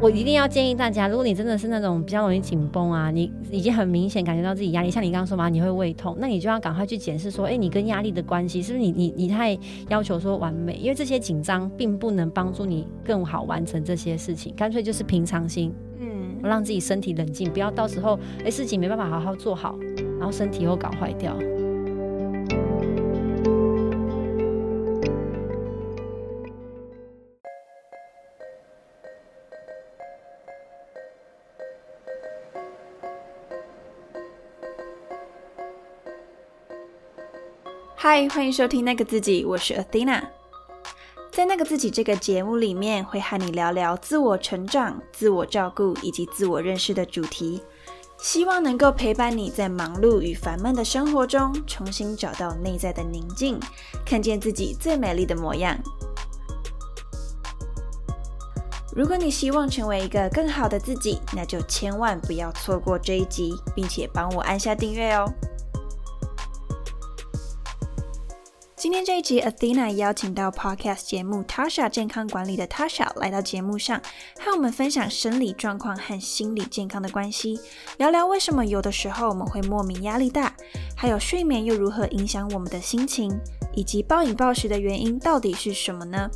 [0.00, 9.58] 我一定要建议大家，如果你真的是那种比较容易紧绷啊，你已经很明显感觉到自己压力，像你刚刚说嘛，你会胃痛，那你就要赶快去检视说，哎，你跟压力的关系是不是你你你太
[9.88, 10.74] 要求说完美？
[10.74, 19.76] 因为这些紧张并不能帮助你更好完成这些事情，干脆就是平常心，嗯，让自己身体冷静，不要到时候哎事情没办法好好做好，
[20.20, 21.36] 然后身体又搞坏掉。
[38.10, 40.22] 嗨，欢迎收听那个自己，我是 Athena。
[41.30, 47.60] 在那个自己这个节目里面，会和你聊聊自我成长、自我照顾以及自我认识的主题，
[48.18, 53.60] 希望能够陪伴你在忙碌与烦闷的生活中，重新找到内在的宁静，
[54.06, 55.78] 看见自己最美丽的模样。
[58.96, 65.30] 如果你希望成为一个更好的自己，那就千万不要错过这一集，并且帮我按下订阅哦。
[68.78, 74.00] 今天这一集，Athena 邀请到 Podcast 节目 Tasha 健康管理的 Tasha 来到节目上，
[74.38, 77.58] 和我们分享生理状况和心理健康的关系，
[77.96, 80.54] 聊聊为什么有的时候我们会莫名压力大，
[80.96, 83.36] 还有睡眠又如何影响我们的心情，
[83.74, 86.30] 以及暴饮暴食的原因到底是什么呢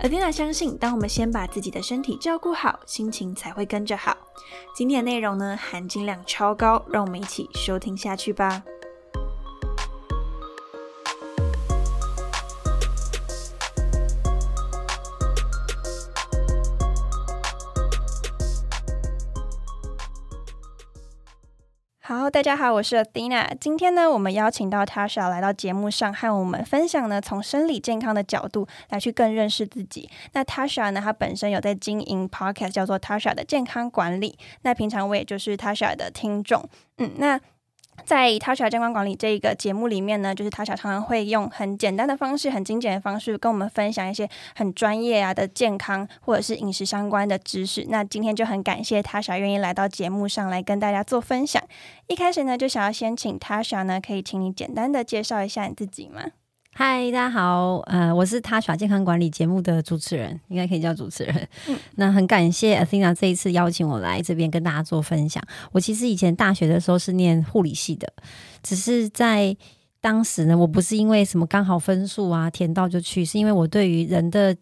[0.00, 4.16] ？Athena 相信，当我们先把自己的身体照顾好，心情才会跟着好。
[4.74, 8.64] 今天的内容呢，含金量超高，让我们一起收听下去吧。
[22.30, 23.46] 大家好，我是 Athena。
[23.60, 30.08] 今天呢，我们邀请到 Tasha 来到节目上，和我们分享呢，从生理健康的角度来去更认识自己。
[30.32, 34.38] 那 Tasha 呢，她本身有在经营 Podcast，叫做 Tasha 的健康管理。
[34.62, 36.66] 那平常我也就是 Tasha 的听众，
[36.98, 37.38] 嗯，那。
[38.04, 47.86] 在 Tasha 健康管理这一个节目里面呢，就是 Tasha 常常会用很简单的方式、很精简的方式跟我们分享一些很专业啊的健康或者是饮食相关的知识。
[47.88, 51.62] 那今天就很感谢 Tasha 愿意来到节目上来跟大家做分享。
[52.06, 56.22] 一开始呢，就想要先请 Tasha 呢，可以请你简单的介绍一下你自己吗？
[56.76, 61.48] 嗨，大家好，呃，我是他耍健康管理节目的主持人，应该可以叫主持人。
[61.94, 65.40] 那很感谢 Athena 这一次邀请我来这边跟大家做分享。
[65.70, 68.12] 我其实以前大学的时候是念护理系的，
[68.60, 69.56] 只是在
[70.00, 74.56] 当时呢，我不是因为什么刚好分数啊填到就去，是因为我对于人的。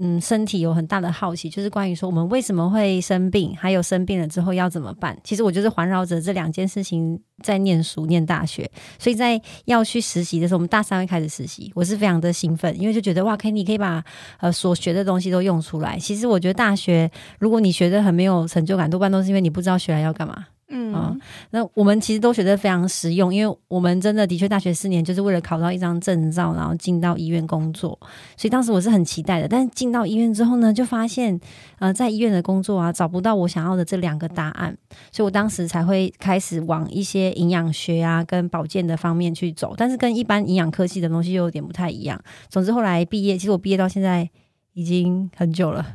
[0.00, 5.18] 嗯，身体有很大的好奇，就是关于说我们为什么会生病，还有生病了之后要怎么办。
[5.24, 8.70] 其实我就是环绕着这两件事情在念书、念大学。
[8.98, 14.04] 所以在要去实习的时候，我们大三会开始实习，我是非常的兴奋，因为就觉得哇，可以，你可以把
[14.38, 15.98] 呃所学的东西都用出来。
[15.98, 17.10] 其实我觉得大学，
[17.40, 20.46] 如果你学的很没有成就感，多半都是因为你不知道学来要干嘛。
[20.70, 21.16] 嗯啊，
[21.50, 27.98] 那我们其实都觉得非常实用，因为我们真的的确大学四年就是为了考到一张证照，然后进到医院工作，
[28.36, 29.48] 所以当时我是很期待的。
[29.48, 31.40] 但进到医院之后呢，就发现
[31.78, 34.76] 呃，在医院的工作啊，找不到我想要的这两个答案，
[35.10, 42.20] 所以我当时才会开始往一些营养学啊跟保健的方面去走，但是跟一般营养科技的东西又有点不太一样。
[42.50, 44.28] 总之后来毕业，其实我毕业到现在
[44.74, 45.86] 已经很久了。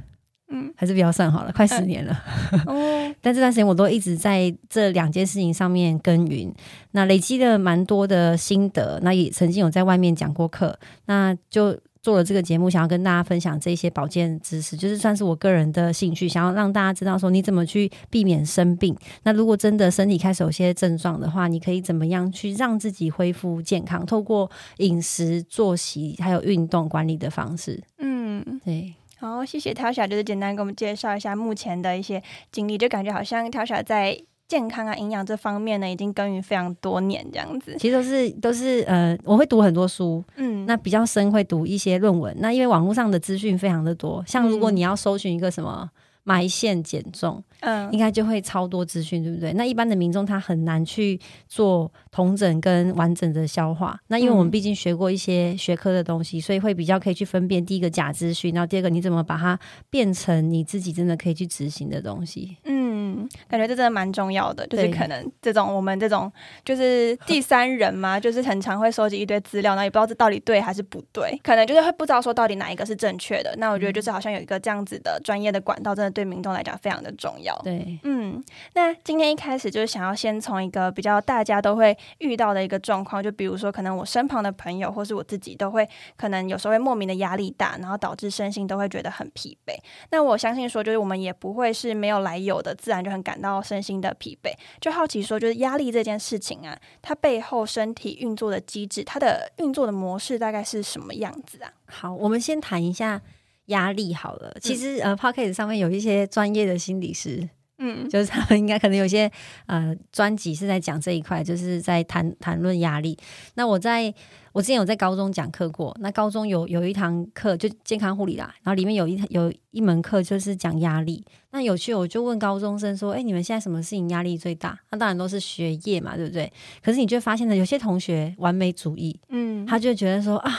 [0.55, 2.15] 嗯，还是比较算好了，快十年了。
[2.67, 6.53] 哦，但这段时间我都一直在这两件事情上面耕耘，
[6.91, 8.99] 那累积了蛮多的心得。
[9.01, 18.95] 那也曾经有在外面讲过课，那就做了这个节目，想要跟大家分享这些保健知识，就是算是我个人的兴趣，想要让大家知道说你怎么去避免生病。
[19.23, 24.05] 那如果真的身体开始有些症状的话，你可以怎么样去让自己恢复健康？
[24.05, 27.81] 透过饮食、作息还有运动管理的方式。
[27.97, 28.93] 嗯，对。
[29.23, 37.73] 好，谢谢 Tasha，就是简单给我们介绍一下目前的一些经历，就感觉好像 Tasha 在健康啊、营养这方面呢，已经耕耘非常多年这样子。
[37.79, 42.35] 其实都是都是呃，我会读很多书，嗯，那比较深会读一些论文。
[42.39, 45.89] 那因为网络上的资讯非常的多，像如果你要搜寻一个什么。
[46.23, 49.51] 埋线减重，嗯，应该就会超多资讯，对不对？
[49.53, 53.99] 那一般的民众他很难去做同整跟完整的消化。
[54.07, 59.59] 那因为我们毕竟学过一些学科的东西，所以会比较可以去分辨第一个假资讯，然后第二个你怎么把它
[59.89, 62.57] 变成你自己真的可以去执行的东西。
[62.65, 62.82] 嗯。
[63.15, 66.31] 嗯，感觉这真的蛮重要的，就是可能这种我们这种
[66.65, 73.53] 就是第三人嘛， 就是很常会收集一堆资料，然后也不知道这到底对还是不对，可能就是会不知道说到底哪一个是正确的。
[73.57, 77.55] 那我觉得就是好像有一个这样子的专业的管道，真的对民众来讲非常的重要。
[77.63, 78.43] 对，嗯，
[78.73, 85.87] 那今天一开始就是想要先从一个比较大家都会遇到的一个状况，就比如说可能我身旁的朋友或是我自己都会
[86.17, 89.73] 可能有时候会莫名的压力大，然后导致身心都会觉得很疲惫。
[90.11, 94.51] 那我相信说，就是我们也不会是没有来由的，自然就很感到身心的疲惫。
[94.79, 101.71] 就好奇说，就是压力这件事情啊，它背后身体运作的机制，它的运作的模式大概是什么样子啊？
[101.85, 103.21] 好，我们先谈一下
[103.65, 104.55] 压力好了。
[104.61, 107.49] 其实、呃 p o c k e t 上面有一些专业的心理师，
[107.85, 109.29] 嗯就是他们应该可能有些
[109.65, 113.17] 呃专辑是在讲这一块，就是在谈谈论压力。
[113.55, 114.13] 那我在
[114.53, 121.25] 我之前有在高中讲课过，那高中有有一堂课就健康护理啦，然后里面有一有一门课就是讲压力。
[121.51, 126.51] 那有趣，我就问高中生说：“哎、你们现在什么事情压力最大？”那当然都是学业嘛，对不对？
[126.83, 130.51] 可是你就会发现呢，有些同学完美主义，嗯，他就觉得说啊，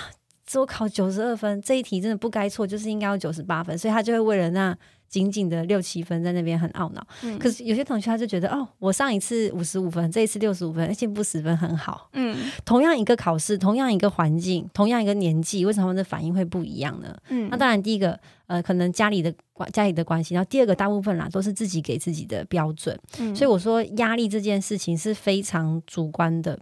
[0.46, 4.76] 只有考九十二分，这一题真的不该错，就是应该要九十八分，所以他就会为了那
[5.08, 7.06] 仅仅的六七分在那边很懊恼。
[7.23, 12.11] 嗯可是有些同学他就觉得哦，我上一次五十五分，这一次六十五分，进步十分很好。
[12.12, 17.17] 嗯同样一个考试，同样一个环境，同样一个年纪，为什么他们的反应会不一样呢？
[17.31, 22.99] 嗯那当然，第一个呃，可能家里的关家里的关系，然后第二个大部分啦都是自己给自己的标准。
[23.19, 26.58] 嗯所以我说压力这件事情是非常主观的。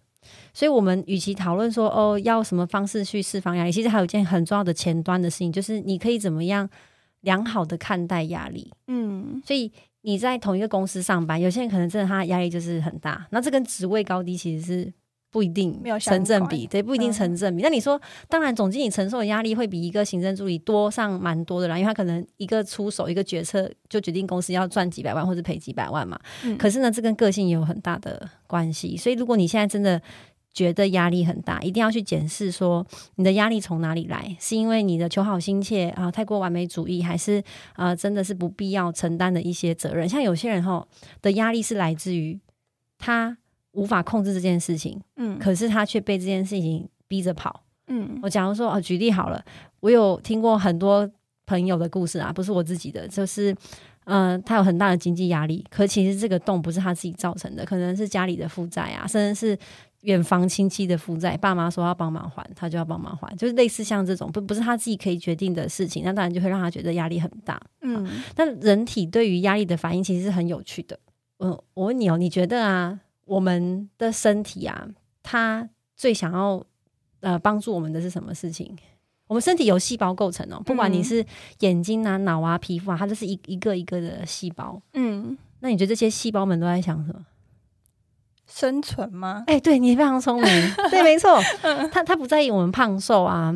[0.52, 6.68] 所以，我们与其讨论说哦要什么方式去释放压力，其实还有一件很重要的前端的事情，就是你可以怎么样
[7.20, 8.70] 良好的看待压力。
[8.86, 9.70] 嗯所以
[10.02, 14.92] 你在同一个公司上班，有些人可能真的他的压力就是很大，那这跟职位高低其实是
[15.32, 17.62] 不一定成正比，对，不一定嗯成正比。
[17.62, 17.98] 那你说，
[18.28, 26.20] 当然总经理承受的压力会比一个行政助理多上蛮多的啦，因为他可能一个出手一个决策就决定公司要赚几百万或者赔几百万嘛。
[26.44, 28.94] 嗯可是呢，这跟个性也有很大的关系。
[28.94, 30.00] 所以，如果你现在真的
[30.52, 37.42] 觉得压力很大，一定要去检视说你的压力从哪里来，是因为你的求好心切啊、太过完美主义，还是
[37.72, 40.06] 啊真的是不必要承担的一些责任？
[40.06, 40.86] 像有些人哈
[41.22, 42.38] 的压力是来自于
[42.98, 43.38] 他
[43.72, 47.62] 无法控制这件事情，嗯可是他却被这件事情逼着跑。
[47.88, 49.44] 嗯我假如说哦，举例好了，
[49.80, 51.08] 我有听过很多
[51.46, 53.52] 朋友的故事啊，不是我自己的，就是
[54.04, 59.58] 嗯、呃他有很大的经济压力，可其实这个洞不是他自己造成的，可能是家里的负债啊，甚至是
[60.02, 67.60] 远房亲戚的负债，爸妈说要帮忙还，他就要帮忙还，就是类似像这种不不是他自己可以决定的事情，那当然就会让他觉得压力很大。
[67.82, 70.98] 嗯但人体对于压力的反应其实是很有趣的。
[71.38, 73.00] 嗯，我问你哦，你觉得啊，
[73.32, 74.86] 我们的身体啊，
[75.22, 76.62] 它最想要
[77.20, 78.76] 呃帮助我们的是什么事情？
[79.26, 81.26] 我们身体由细胞构成哦，不管你嗯是
[81.60, 84.80] 眼睛啊、脑啊、皮肤啊，它都是一一个一个的细胞。
[84.92, 87.24] 嗯，那你觉得这些细胞们都在想什么？
[88.46, 89.44] 生存吗？
[89.46, 91.40] 哎、对你非常聪明， 对，没错，
[91.90, 93.54] 他他不在意我们胖瘦啊。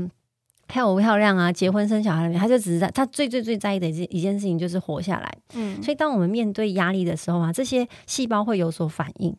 [0.68, 1.52] 漂不漂亮啊？
[1.52, 2.36] 结婚生小孩了没？
[2.36, 5.32] 他就只是在他最最最在意的一件一件事情就是活下来。
[5.54, 9.36] 嗯所以，当我们面对压力的时候啊，这些细胞会有所反应，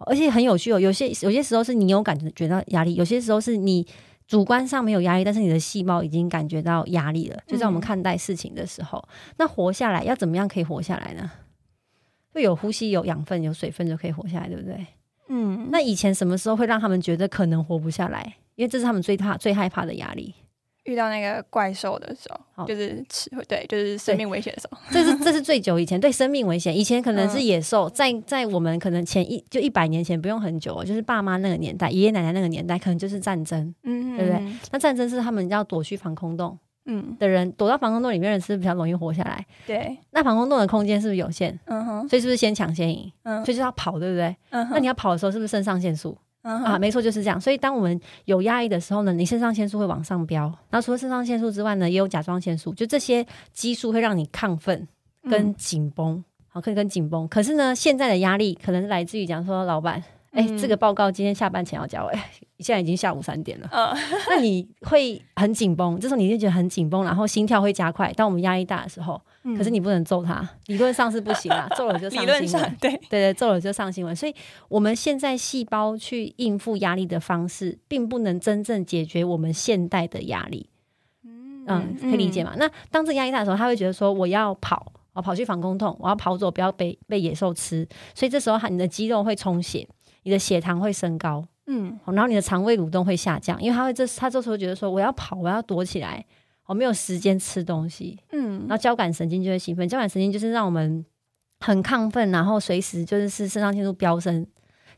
[0.00, 0.78] 而且很有趣哦。
[0.78, 3.86] 有些有些时候是你有感觉到压力，有些时候是你
[4.26, 7.38] 主观上没有压力，但是你的细胞已经感觉到压力了。
[7.46, 9.02] 就在我们嗯看待事情的时候，
[9.38, 11.30] 那活下来要怎么样可以活下来呢？
[12.32, 14.86] 会有呼吸、有养分、有水分就可以活下来，对不对？
[15.28, 18.36] 嗯那以前什么时候会让他们觉得可能活不下来？
[18.56, 20.34] 因为这是他们最怕、最害怕的压力。
[20.86, 24.78] 遇到那个怪兽的时候，好就是吃对，就是生命危险的时候。
[24.90, 33.74] 这是这是最久以前对生命危险，以前可能是嗯野兽，在在我们可能前一就一百年前不用很久哦，就是爸妈那个年代，爷爷奶奶那个年代，可能就是战争。
[33.82, 34.52] 嗯，对不对？
[34.72, 39.44] 那战争是他们要躲去防空洞嗯，的人，躲到防空洞里面的人是比较容易活下来？
[39.66, 41.58] 对，那防空洞的空间是不是有限？
[41.64, 43.12] 嗯哼，所以是不是先抢先赢？
[43.24, 44.36] 嗯所以就要跑，对不对？
[44.50, 46.22] 嗯，那你要跑的时候，是不是肾上腺素啊？
[46.48, 47.40] 嗯哼，没错，就是这样。
[47.40, 50.44] 所以当我们有压抑的时候呢，你肾上腺素会往上飙。
[50.70, 54.86] 然后除了肾上腺素之外呢，也有甲状腺素，就这些激素会让你亢奋
[55.28, 57.26] 跟嗯紧绷，好，可以跟紧绷。
[57.26, 60.00] 可是呢，现在的压力可能来自于讲说，老板，
[60.30, 63.96] 哎、嗯这个报告今天下班前要交，哎，现在已经下午三点了，嗯
[64.30, 68.12] 那你会很紧绷，这时候你就觉得很紧绷，然后心跳会加快。
[68.12, 69.20] 当我们压力大的时候，
[69.56, 72.76] 可是你不能揍他，理论上是不行啊，揍了就上 理论新闻上。
[72.80, 74.16] 对，对对，揍了就上新闻。
[74.16, 74.34] 所以，
[74.68, 80.70] 我们现在细胞去应付压力的方式，并不能真正解决我们现代的压力。
[81.68, 82.54] 嗯，可以理解吗？
[82.56, 87.86] 那当这个压力大的时候，他会觉得说，我要跑，我跑去防空洞，我要跑走，不要被被野兽吃。
[88.14, 89.86] 所以这时候，你的肌肉会充血，
[90.22, 96.24] 你的血糖会升高，嗯然后你的肠胃蠕动会下降，因为他会这他这时候觉得说，我要跑，我要躲起来，
[96.66, 98.18] 我没有时间吃东西。
[98.32, 101.04] 嗯然后交感神经就会兴奋，交感神经就是让我们
[101.60, 104.46] 很亢奋，然后随时就是是肾上腺素飙升。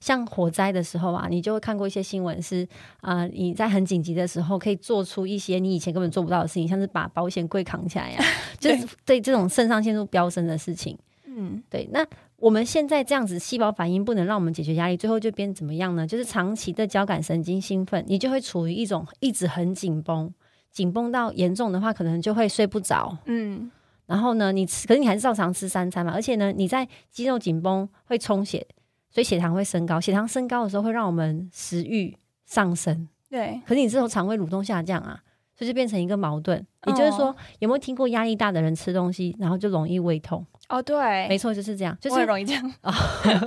[0.01, 2.65] 像火灾的时候啊，你就会看过一些新闻，是
[3.01, 8.21] 啊，你在很紧急的时候可以做出一些你以前根本做不到的事情，像是把保险柜扛起来呀，
[8.61, 10.97] 就是对这种肾上腺素飙升的事情。
[11.27, 11.89] 嗯，对。
[11.93, 12.07] 那
[12.37, 16.07] 我们现在这样子，细胞反应不能让我们解决压力，最后就变怎么样呢？
[16.07, 20.33] 就是长期的交感神经兴奋，你就会处于一种一直很紧绷，
[20.79, 23.19] 紧绷到严重的话，可能就会睡不着。
[23.25, 23.69] 嗯。
[24.07, 26.13] 然后呢，你吃，可是你还是照常吃三餐嘛。
[26.15, 28.65] 而且呢，你在肌肉紧绷会充血，
[29.11, 30.01] 所以血糖会升高。
[30.01, 32.17] 血糖升高的时候，会让我们食欲
[32.47, 33.09] 上升。
[33.29, 33.61] 对。
[33.67, 35.21] 可是你之后肠胃蠕动下降啊，
[35.57, 36.65] 所以就变成一个矛盾。
[36.87, 40.47] 也就是说，有没有听过压力大的人吃东西，然后就容易胃痛？
[40.69, 42.95] 哦，对，没错，就是这样，就是容易这样啊。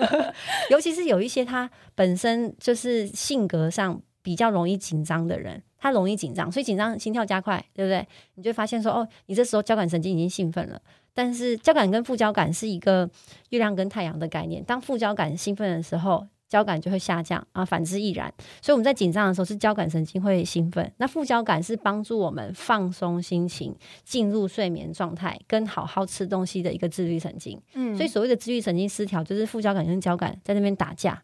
[0.69, 5.63] 尤其是有一些他本身就是性格上比较容易紧张的人。
[5.81, 8.07] 他容易紧张，所以紧张心跳加快，对不对？
[8.35, 10.79] 你就发现说，哦，你这时候交感神经已经兴奋了。
[11.13, 13.09] 但是交感跟副交感是一个
[13.49, 14.63] 月亮跟太阳的概念。
[14.63, 18.33] 当副交感兴奋的时候，交感就会下降啊，反之亦然。
[18.61, 20.89] 所以我们在紧张的时候，是交感神经会兴奋。
[20.97, 27.59] 那副交感是帮助我们放松心情、进入睡眠状态、跟好好吃东西的一个自律神经。
[27.73, 31.21] 嗯，所以所谓的自律神经失调，就是副交感跟交感在那边打架。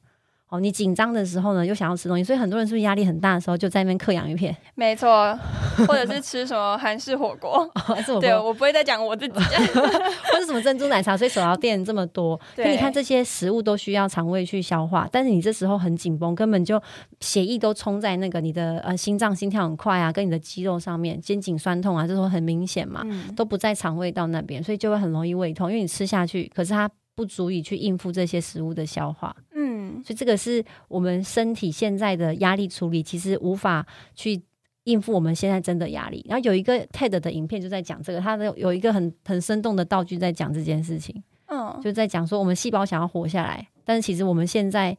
[0.49, 4.55] 哦，你紧张的时候呢，又想要吃东西，所以很多人是不是压力很大的时候就在那边嗑洋芋片？
[4.75, 5.37] 没错，
[5.87, 7.69] 或者是吃什么韩式火锅？
[8.21, 9.33] 对，我不会再讲我自己
[10.31, 12.39] 或者什么珍珠奶茶，所以手摇店这么多。
[12.55, 16.81] 可你看这些食物都需要肠胃去消化，但是你这时候很紧绷，根本就
[17.19, 23.03] 血液都冲在那个你的呃心脏心跳很快啊，跟你的肌肉上面，肩颈酸痛啊，这种很明显嘛，
[23.35, 29.35] 都不在肠胃道那边，所以就会很容易胃痛，因为你吃下去，可是它不足以去应付这些食物的消化。
[29.55, 33.83] 嗯所以这个是我们身体现在的压力处理，其实无法
[34.13, 34.39] 去
[34.83, 36.23] 应付我们现在真的压力。
[36.29, 41.23] 然后有一个 TED 的影片就在讲这个，它的有一个很很生动的道具在讲这件事情。
[41.47, 44.95] 嗯，就在讲说我们细胞想要活下来，但是其实我们现在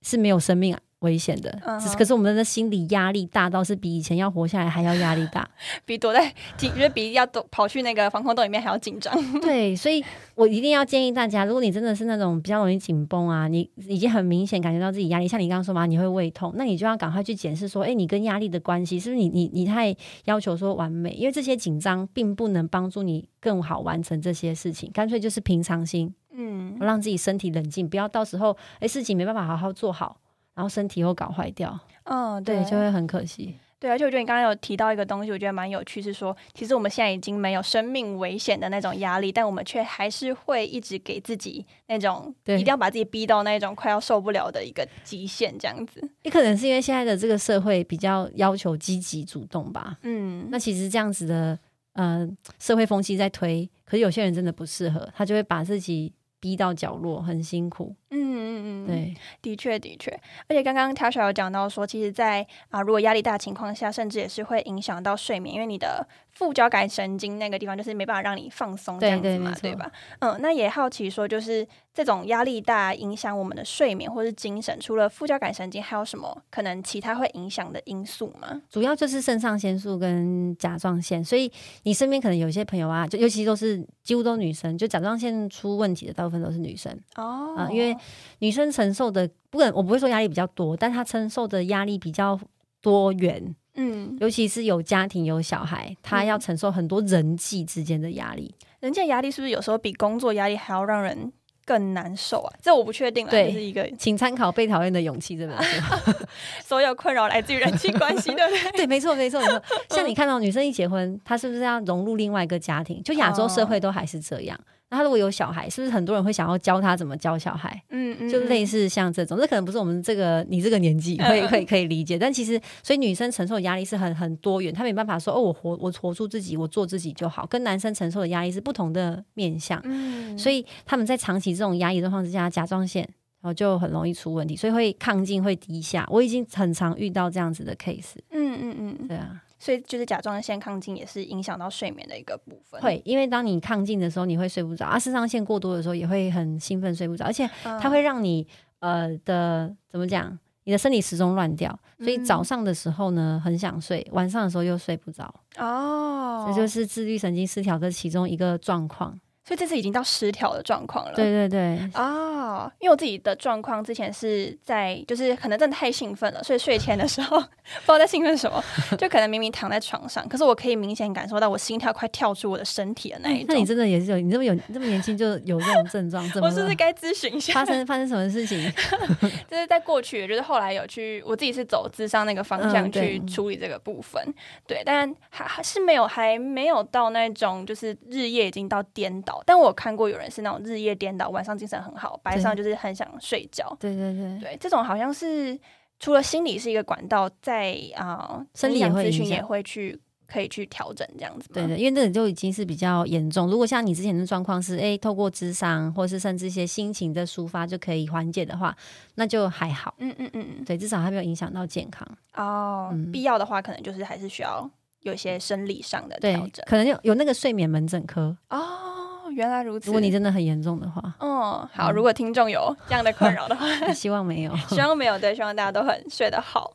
[0.00, 0.80] 是没有生命啊。
[1.00, 1.50] 危险的，
[1.96, 5.48] 可是我们的心理压力大到是比以前要活下来还要压力大，
[5.84, 9.14] 比躲在紧，觉得比要躲跑去那个防空洞里面还要紧张。
[9.40, 10.04] 对，所以
[10.34, 21.12] 我一定要建议大家，如果你真的是那种比较容易紧绷啊，你已经很明显感觉到自己压力，像你刚刚说嘛，你会胃痛，那你就要赶快去检视说，哎，你跟压力的关系是不是你你你太要求说完美？
[21.12, 30.18] 因为这些紧张并不能帮助你更好完成这些事情，干脆就是平常心，嗯，让自己身体冷静，不要到时候哎事情没办法好好做好。
[30.60, 33.56] 然后身体又搞坏掉，嗯，对，就会很可惜。
[33.78, 46.06] 对，而且我觉得你刚刚有提到一个东西，我觉得蛮有趣，是说其实我们现在已经没有生命危险的那种压力，但我们却还是会一直给自己那种一定要把自己逼到那种快要受不了的一个极限，这样子。
[46.24, 49.96] 也可能是因为现在的这个社会比较要求积极主动吧。
[50.02, 51.58] 嗯，那其实这样子的，
[51.94, 57.96] 呃，社会风气在推，可是有些人真的不适合，他就会把自己逼到角落，很辛苦。
[58.10, 58.30] 嗯。
[58.40, 60.10] 嗯嗯，对，的确的确，
[60.48, 66.06] 而且刚刚 Tasha 有讲到说，其实，在啊，如果压力大情况下，甚至也是会影响到睡眠，因为你的。
[66.32, 69.90] 副交感神经那个地方就是没办法让你放松这样子嘛，对吧？
[70.20, 78.62] 嗯，那也好奇说，就是这种压力大影响我们的睡眠或是精神，除了副交感神经，还有什么可能其他会影响的因素吗？
[78.70, 81.50] 主要就是肾上腺素跟甲状腺，所以
[81.82, 87.94] 你身边可能有些朋友啊，就尤其都是几乎都女生，就甲状腺出问题的大部分都是女生哦，啊，因为
[88.40, 92.38] 女生承受的不管我不会说压力比较多，但她承受的压力比较
[92.80, 93.54] 多元。
[93.74, 98.54] 嗯，尤其是有家庭有小孩，她要承受很多人际之间的压力。
[98.80, 101.32] 人际压力是不是有时候比工作压力还要让人
[101.64, 102.52] 更难受啊？
[102.60, 103.30] 这我不确定了。
[103.30, 106.26] 这，是一个，请参考《被讨厌的勇气》这本书。
[106.64, 108.72] 所有困扰来自于人际关系，对不对？
[108.78, 109.62] 对，没错，没错，没错。
[109.90, 113.00] 像你看到女生一结婚，她是不是要融入另外一个家庭？
[113.04, 114.58] 就亚洲社会都还是这样。
[114.90, 117.80] 那他如果有小孩，是不是很多人会想要教他怎么教小孩？
[117.90, 122.18] 嗯嗯，就类似像这种，这可能不是我们这个你这个年纪可以可以可以理解。
[122.18, 127.46] 但其实，所以女生承受的压力是很很多元，她没办法说哦，我活我活出自己，我做自己就好。
[127.46, 133.08] 跟男生承受的压力是不同的面向，嗯，所以他们在长期这种压抑状况之下，甲状腺
[133.40, 136.04] 然后就很容易出问题，所以会亢进会低下。
[136.10, 138.16] 我已经很常遇到这样子的 case。
[138.32, 139.40] 嗯嗯嗯，对啊。
[139.60, 142.80] 所以就是甲状腺亢进也是影响到睡眠的一个部分。
[142.80, 147.26] 会，因为当你亢进的时候，你会睡不着；啊，肾上腺过多的时候，也会很兴奋睡不着。
[147.26, 148.46] 而且它会让你
[148.78, 151.78] 呃的怎么讲，你的生理时钟乱掉。
[151.98, 155.32] 所以早上的时候呢，很想睡；晚上的时候又睡不着。
[155.58, 159.20] 哦，这就是自律神经失调的其中一个状况。
[159.50, 161.12] 所以这次已经到失调的状况了。
[161.12, 167.36] 对对对，哦，因为我自己的状况之前是在，就是可能真的太兴奋了，所以睡前的时候
[167.84, 168.62] 不知道在兴奋什么，
[168.96, 173.46] 就可能明明躺在床上，可是我可以明显感受到我心跳快跳出我的身体的那一种。
[173.48, 176.24] 那你真的也是有，你这么有这么年轻就有这种症状？
[176.40, 177.52] 我是不是该咨询一下？
[177.52, 178.72] 发生发生什么事情？
[179.50, 184.22] 就是在过去，就是后来有去，我自己是走智商那个方向去处理这个部分，
[184.64, 189.39] 对，但还还是没有，还没有到那种就是日夜已经到颠倒。
[189.46, 193.76] 但我看过有人是那种日夜颠倒，晚上精神很好，白上就是很想睡觉。
[193.80, 195.58] 对对对，对，这种好像是
[195.98, 201.48] 除了心理是一个管道，在啊，生理咨询也会去可以去调整这样子。
[201.52, 203.50] 对对，因为这个就已经是比较严重。
[203.50, 208.74] 如果像你之前的状况是，哎，透过智商或是甚至一些心情的抒发就可以缓解的话，
[209.16, 209.94] 那就还好。
[209.98, 212.06] 嗯嗯嗯，对，至少还没有影响到健康。
[212.34, 214.70] 哦，必要的话，可能就是还是需要
[215.00, 218.99] 有一些生理上的调整，可能有有那个睡眠门诊科哦。
[219.32, 219.86] 原来如此。
[219.86, 221.90] 如果你真的很严重的话，嗯，好。
[221.92, 225.18] 如果听众有这样的困扰的话， 希望没有， 希望没有。
[225.18, 226.72] 对，希望大家都很睡得好。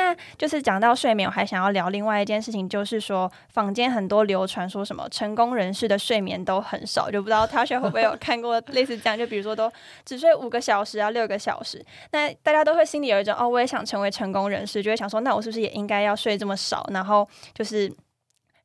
[0.00, 9.70] 那就是讲到睡眠，我还想要聊另外一件事情，就是说坊间很多流传说什么成功人士的睡眠都很少，就不知道 他学会不会有看过类似这样，就比如说都
[10.06, 11.84] 只睡五个小时啊，六个小时。
[12.12, 17.92] 那大家都会心里有一种哦，我也想成为成功人士，就会想说，那我是不是也应该要睡这么少，然后就是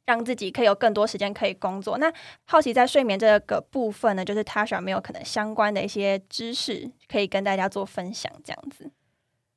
[0.05, 1.97] 让自己可以有更多时间可以工作？
[1.97, 2.09] 那
[2.45, 8.89] 好奇在睡眠这个部分呢，就是他有没有可能相关的一些知识可以跟大家做分享，这样子。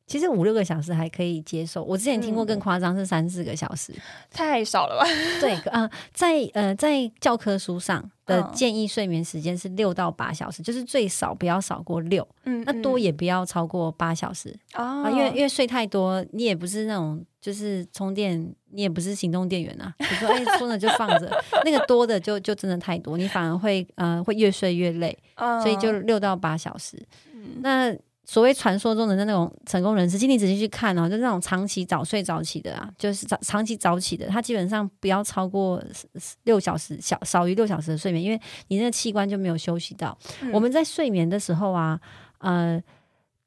[0.09, 3.93] 其实五六个小时还可以接受，我之前听过更夸张是三四个小时，
[4.33, 5.07] 太少了吧？
[5.39, 14.59] 对，呃，在呃在教科书上的建议睡眠时间是六到八小时，就是最少不要少过六，嗯，那多也不要超过八小时。
[14.73, 21.31] 啊，因为因为睡太多，你也不是那种就是充电，你也不是行动电源啊，你说哎充了就放着，
[21.67, 25.17] 那个多的就就真的太多，你反而会呃会越睡越累，
[25.63, 26.99] 所以就六到八小时，
[27.61, 27.95] 那。
[28.29, 35.83] 所谓传说中的那种成功人士，请你仔细去看哦，就那种长期早睡早起的啊，就是早长期早起的，他基本上不要超过
[36.45, 40.17] 六小时，小少于六小时的睡眠，因为你那个器官就没有休息到。
[40.53, 41.99] 我们在睡眠的时候啊，
[42.41, 42.79] 呃，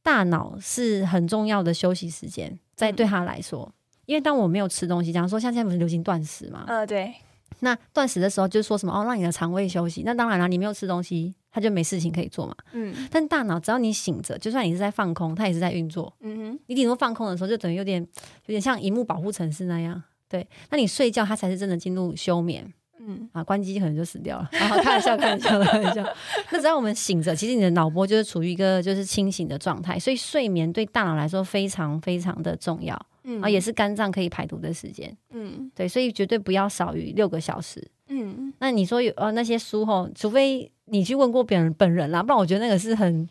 [0.02, 3.72] 大脑是很重要的休息时间，在对他来说，
[4.08, 7.14] 因为当我没有吃东西，假如说像现在不是流行断食嘛，呃，对，
[7.60, 11.36] 那断食的时候就说什么哦，让你的肠胃休息，那当然了，你没有吃东西。
[11.52, 23.30] 他就没事情可以做嘛，嗯，但大脑只要你醒着，就算你是在放空，它也是在运作，嗯哼，你顶多放空的时候，就等于有点有点像荧幕保护城市那样，对，那你睡觉，它才是真的进入休眠，嗯。
[23.34, 26.04] 啊，关机可能就死掉了，然后开玩笑，开玩笑，开玩笑，
[26.52, 33.42] 那只要我们醒着，其实你的脑波就是处于一个就是清醒的状态，所以睡眠对大脑来说非常非常的重要，嗯。
[33.42, 40.72] 啊，也是肝脏可以排毒的时间，嗯，对，所以绝对不要少于六个小时，嗯，那你说有呃那些书吼，除非。
[40.92, 43.28] 你去问过别人本人啦，不然我觉得那个是很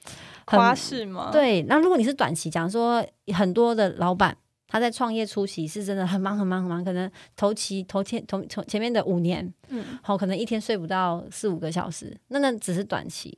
[0.46, 1.28] 花式吗？
[1.30, 4.34] 对，那如果你是短期，讲说很多的老板
[4.66, 13.36] 他在创业初期是真的很忙很忙很忙，可能头期头前头从前面的五年，嗯，好，可能一天睡不到四五个小时，那那只是短期。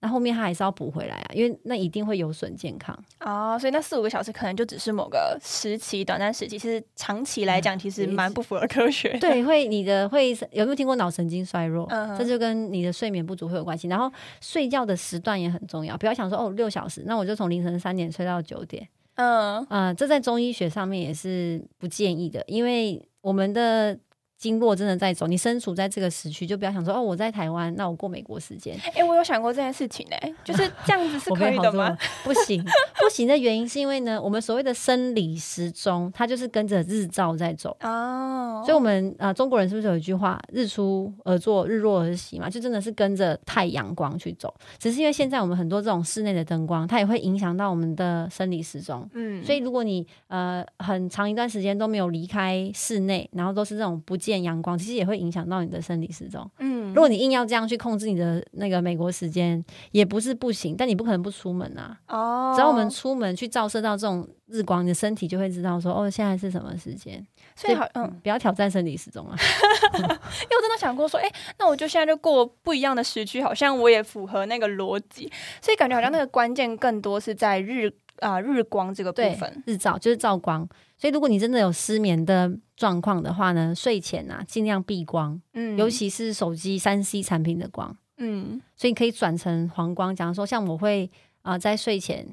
[0.00, 3.58] 那后面他还是要补回来啊，因为那一定会有损健康哦。
[3.58, 9.18] 所以那四五个小时可能就只是某个时期、短暂时期，其实长期来讲其实蛮不符合科学。
[9.18, 11.84] 对，会你的会有没有听过脑神经衰弱？
[11.90, 13.88] 嗯，这就跟你的睡眠不足会有关系。
[13.88, 14.08] 然后
[14.40, 18.88] 睡觉的时段也很重要，不要想说哦六小时，那我就从凌晨三点睡到九点。
[19.16, 23.98] 嗯啊，这在中医学上面也是不建议的，因为我们的。
[24.38, 28.78] 经络真的在走，你身处在这个时区，就不要想说哦，我在台湾，那我过美国时间。
[28.94, 31.98] 哎，我有想过这件事情呢，就是这样子是可以的吗？
[32.22, 38.62] 不行，不行的原因是因为呢，我们所谓的生理时钟，它就是跟着日照在走哦。
[38.64, 42.48] 所以，我们啊，中国人是不是有一句话“日出而作，日落而息”嘛？
[42.48, 44.54] 就真的是跟着太阳光去走。
[44.78, 49.08] 只是因为现在我们很多这种室内的灯光，它也会影响到我们的生理时钟。
[49.14, 54.16] 嗯，所以如果你呃很长一段时间都没有离开室内，然后都是这种不。
[54.32, 56.48] 见阳光其实也会影响到你的生理时钟。
[56.58, 61.98] 嗯，如果你硬要这样去控制你的那个美国时间，也不是不行，但你不可能不出门啊。
[62.08, 67.26] 哦，只要我们出门去照射到这种日光，你的身体就会知道说，哦，现在是什么时间。
[67.56, 69.34] 所以好，嗯，不要挑战生理时钟啊。
[69.96, 75.32] 因为我真的想过说，哎，那我就现在就过不一样的时区，好像我也符合那个逻辑。
[75.60, 77.92] 所以感觉好像那个关键更多是在日。
[78.20, 79.62] 啊、日光这个部分。
[79.66, 80.68] 日照就是照光。
[80.96, 87.96] 所以如果你真的有失眠的状况的话呢，睡前啊尽量避光，嗯尤其是手机三 C 产品的光。
[88.16, 90.14] 嗯所以可以转成黄光。
[90.14, 91.08] 假如说像我会
[91.42, 92.26] 啊、呃在睡前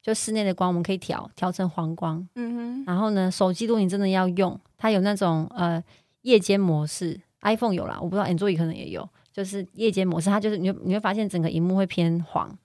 [0.00, 2.26] 就室内的光，我们可以调调成黄光。
[2.36, 5.82] 嗯哼然后呢，手机如果你真的要用，它有那种呃
[6.22, 12.56] 夜间模式，iPhone 有啦，我不知道 Android 可能也有，就是夜间模式，它就是你会你会发现整个荧幕会偏黄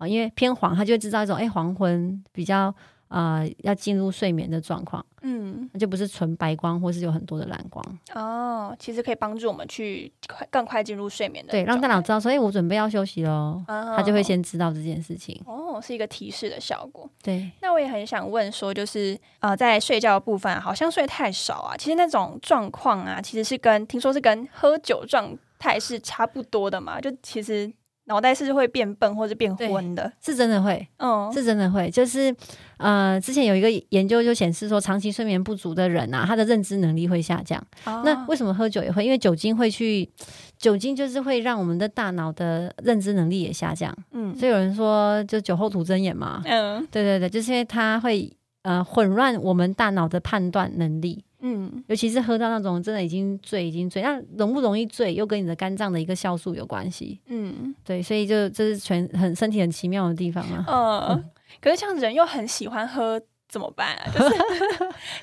[0.00, 2.74] 啊、因为偏黄，它就会制造一种哎黄昏比较
[3.08, 7.84] 呃要进入睡眠的状况，嗯那就不是纯白光或是有很多的蓝光，
[8.14, 17.08] 哦，其实可以帮助我们去快更快进入睡眠的对，让大脑知道说哎我准备要休息喽，啊它就会先知道这件事情，哦，是一个提示的效果。
[17.22, 17.50] 对。
[17.60, 27.70] 那我也很想问说，就是呃，在睡觉的部分啊，好像睡太少啊，其实那种状况啊，其实是跟听说是跟喝酒状态是差不多的嘛，就其实
[28.10, 30.12] 脑袋是会变笨或者变昏的。
[30.20, 32.34] 是真的会，嗯，是真的会，就是
[32.78, 37.64] 呃，之前有一个研究就显示说，长期睡眠不足的人啊，他的认知能力会下降。
[37.84, 39.04] 哦那为什么喝酒也会？
[39.04, 40.10] 因为酒精会去，
[40.58, 43.96] 酒精就是会让我们的大脑的认知能力也下降。
[44.10, 48.28] 嗯所以有人说，就酒后吐真言嘛，嗯对对对，就是因为它会
[48.62, 51.24] 呃混乱我们大脑的判断能力。
[51.40, 57.20] 嗯尤其是喝到那种真的已经醉，已经醉，那容不容易醉，又跟你的肝脏的一个酵素有关系。
[57.26, 60.64] 嗯对，所以就这是全很身体很奇妙的地方啊。
[61.10, 61.24] 嗯，
[61.60, 63.20] 可是像人又很喜欢喝。
[63.52, 64.06] 怎么办啊？
[64.14, 64.36] 就是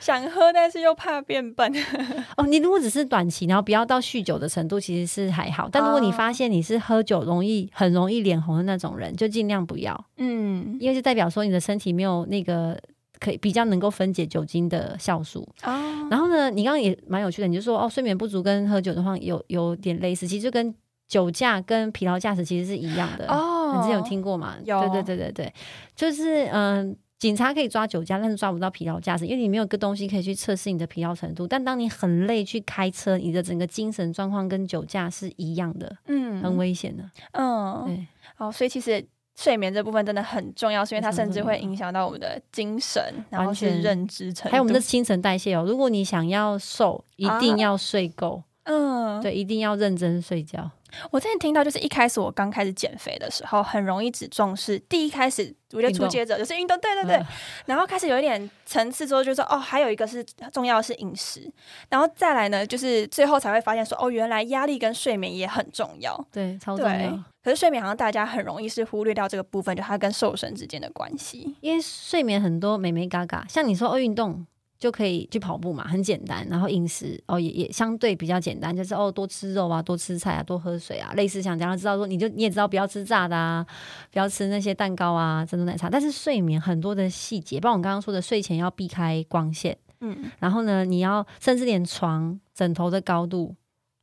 [0.01, 1.73] 想喝，但是又怕变笨。
[2.36, 5.69] 哦，你如果只是短期，然后不要到酗酒的程度，其实是还好。
[5.71, 12.77] 但如果你哦发现你是喝酒容易很容易脸红的那种人，就尽量不要，嗯，因为就代表说你的身体没有那个
[13.19, 15.47] 可以比较能够分解酒精的酵素。
[15.63, 20.73] 哦，然后呢，你刚刚也蛮有趣的，你就说哦，睡眠不足跟喝酒的话有有点类似，其实就跟
[21.08, 23.27] 酒驾跟疲劳驾驶其实是一样的。
[23.27, 24.56] 哦你之前有听过吗？
[24.63, 25.53] 有对对对对对，
[25.95, 26.97] 就是嗯。
[27.19, 31.47] 警察可以抓酒驾，但是抓不到疲劳驾驶，因为你没有个东西可以去测试你的疲劳程度。
[31.47, 37.03] 但当你很累去开车，你的整个精神状况跟酒驾是一样的，嗯很危险的。
[37.32, 39.03] 嗯，对，哦，所以其实
[39.38, 45.63] 睡眠这部分真的很重要，是因为它甚至会影响到我们的精神，然后是认知程度，还有我们的新陈代谢哦。
[45.65, 50.71] 如果你想要瘦，一定要睡够，嗯，对，一定要认真睡觉。
[51.12, 57.25] 我之前听到，就是一开始我刚开始减肥的时候，很容易只重视第一开始，我觉得初阶者就是运动，对对对，嗯
[57.65, 61.51] 然后开始有一点层次之后，就说哦，还有一个是重要的是饮食，
[61.89, 66.15] 然后再来呢，就是最后才会发现说哦，原来压力跟睡眠也很重要。
[66.31, 71.55] 对，超重对要。，可是睡眠好像大家很容易是忽略掉这个部分，就它跟瘦身之间的关系。
[71.62, 74.45] 因为睡眠很多美眉嘎嘎，像你说哦，运动
[74.79, 76.47] 就可以去跑步嘛，很简单。
[76.49, 83.65] 然后饮食哦也也相对比较简单，就是哦多吃肉啊，多吃菜啊，多喝水啊，类似像这样知道说，你就你也知道不要吃炸的啊，
[84.11, 85.89] 不要吃那些蛋糕啊、珍珠奶茶。
[85.89, 93.55] 但是睡眠很多的细节，包括我刚刚说的，睡前要避开光线，嗯，然后呢，你要甚至连床枕头的高度，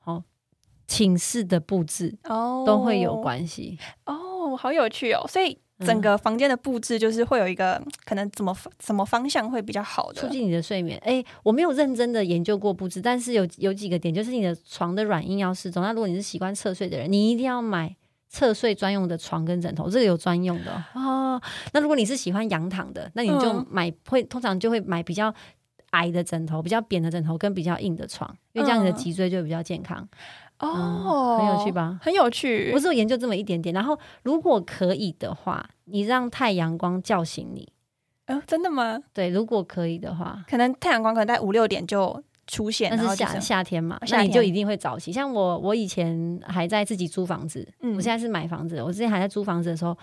[0.05, 0.25] 哦，
[0.87, 3.79] 寝室的布置哦都会有关系。
[4.07, 5.25] 哦，好有趣哦！
[5.29, 10.99] 所以整嗯个房间的布置就是会有一个可能怎么什么方向会比较好的促进你的睡眠。
[11.05, 15.83] 哎、我没有认真的研究过布置，但是有有几个点，就是你的床的软硬要适中。
[15.83, 17.95] 那如果你是习惯侧睡的人，你一定要买
[18.29, 21.01] 侧睡专用的床跟枕头，这个有专用的哦。
[21.01, 21.43] 哦
[21.73, 25.35] 那如果你是喜欢仰躺的，那你就嗯买、会通常就会买比较。
[25.91, 30.05] 矮的枕头，比较扁的枕头跟比较硬的床，因为这样你的嗯脊椎就会比较健康，
[30.67, 31.73] 哦、嗯很有趣？
[31.73, 31.99] 吧？
[32.03, 32.79] 很有趣我。
[32.79, 33.75] 只有研究这么一点点。
[33.75, 37.73] 然后，如果可以的话，你让太阳光叫醒你。
[38.27, 38.99] 呃，真的吗？
[39.13, 45.13] 对，如果可以的话，可能太阳光可能在五六点就出现，那是夏夏天嘛，那你就一定会早起。
[45.13, 48.83] 像我，我以前还在自己租房子，嗯我现在是买房子。
[48.83, 49.95] 我之前还在租房子的时候，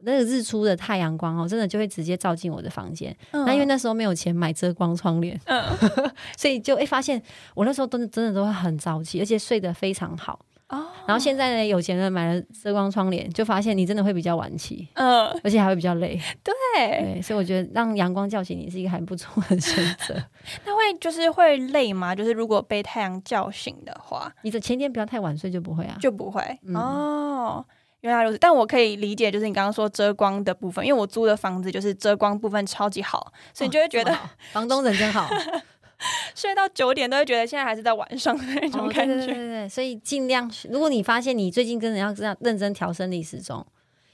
[0.00, 3.14] 那个日出的太阳光哦，真的就会直接照进我的房间。
[3.32, 5.62] 嗯那因为那时候没有钱买遮光窗帘，嗯
[6.36, 7.20] 所以就会发现
[7.54, 10.38] 我那时候真的真的都会很早起，而且睡得非常好。
[10.68, 16.20] 哦，然后现在呢，有钱人买了遮光窗帘，就发现你真的会比较晚起，嗯，而且还会比较累。
[16.44, 20.14] 对，对，所以我觉得让阳光叫醒你是一个很不错的选择。
[20.66, 22.14] 那会就是会累吗？
[22.14, 25.96] 就是如果被太阳叫醒的话，你的前天不要太晚睡就不会啊。
[25.98, 27.64] 就不会、嗯哦。
[28.00, 34.16] 原来如此，但我可以理解，就是你刚刚说遮光的部分，因为我租的房子就是遮光部分超级好，所以你就会觉得、
[34.52, 35.28] 房东人真好。
[36.32, 39.16] 睡到九点都会觉得现在还是在晚上的那种哦，感觉。
[39.16, 43.66] 对对对，所以尽量，如果你发现你最近真的要这样认真调生理时钟，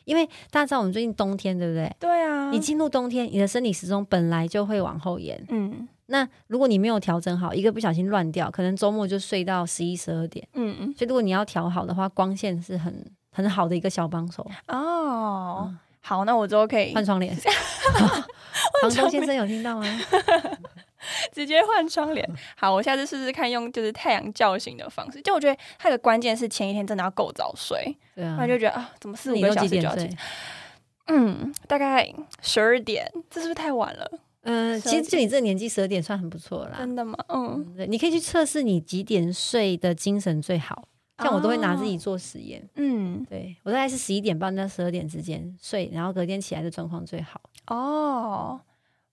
[0.06, 1.94] 因为大家知道我们最近冬天对不对？
[2.00, 5.44] 对啊，你进入冬天，你的生理时钟本来就会往后延。
[5.50, 10.46] 嗯那如果你没有调整好，一个不小心乱掉，可能周末就睡到十一、十二点。
[10.54, 14.50] 嗯嗯所以如果你要调好的话，光线是很很好的一个小帮手。
[14.68, 15.74] 哦。
[16.00, 17.34] 好，那我之后可以换窗帘。
[18.82, 20.00] 房东先生有听到吗？
[21.32, 22.28] 直接换窗帘。
[22.56, 25.20] 好，我下次试试看用就是太阳叫醒的方式。
[25.22, 30.16] 就我觉得它的关键是前一天真的要够早睡，对啊就觉得啊，怎么四五个小几点睡时就要起？？
[31.06, 32.06] 嗯，大概
[32.42, 34.10] 十二点，这是不是太晚了？
[34.42, 36.76] 嗯，其实就你这个年纪，十二点算很不错了啦。
[36.78, 37.16] 真的吗？
[37.28, 40.86] 嗯，你可以去测试你几点睡的精神最好。
[41.18, 47.40] 像我都会拿自己做实验，嗯，对我大概是十一点半到十二点之间睡，然后隔天起来的状况最好。
[47.68, 48.60] 哦。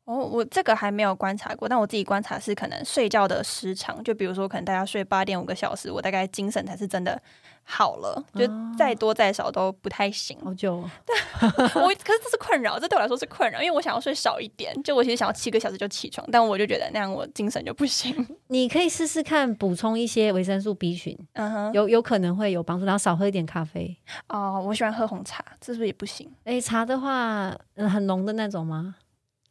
[0.06, 7.22] 哦，我这个还没有观察过，但我自己观察是可能睡觉的时长，就比如说可能大家睡八点五个小时，我大概精神才是真的
[7.64, 10.36] 好了，就哦再多再少都不太行。
[10.44, 10.90] 好久、哦，
[11.42, 18.28] 我可是这是困扰，这对我来说是困扰，因为我想要睡少一点，就我其实想要七个小时就起床，但我就觉得那样我精神就不行。
[18.48, 23.96] 你可以试试看补充一些维生素 B 群，嗯哼，有有可能会有帮助，然后少喝一点咖啡。
[24.28, 26.30] 哦，我喜欢喝红茶，这是不是也不行？
[26.46, 28.96] 诶，茶的话，嗯，很浓的那种吗？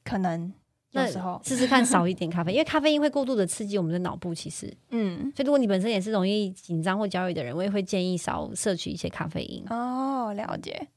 [0.05, 0.53] 可能
[0.93, 9.65] 有那时候，试试看少一点咖啡， 因为咖啡因会过度的刺激我们的脑部，其实，嗯，所以如果你本身也是容易紧张或焦虑的人，我也会建议少摄取一些咖啡因。
[9.71, 10.89] 哦，了解。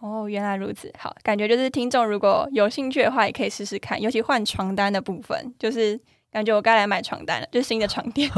[0.00, 0.92] 哦，原来如此。
[0.98, 5.98] 好，感觉就是听众如果有兴趣的话，也可以试试看，尤其换床单的部分，就是
[6.30, 8.30] 感觉我该来买床单了，就是新的床垫。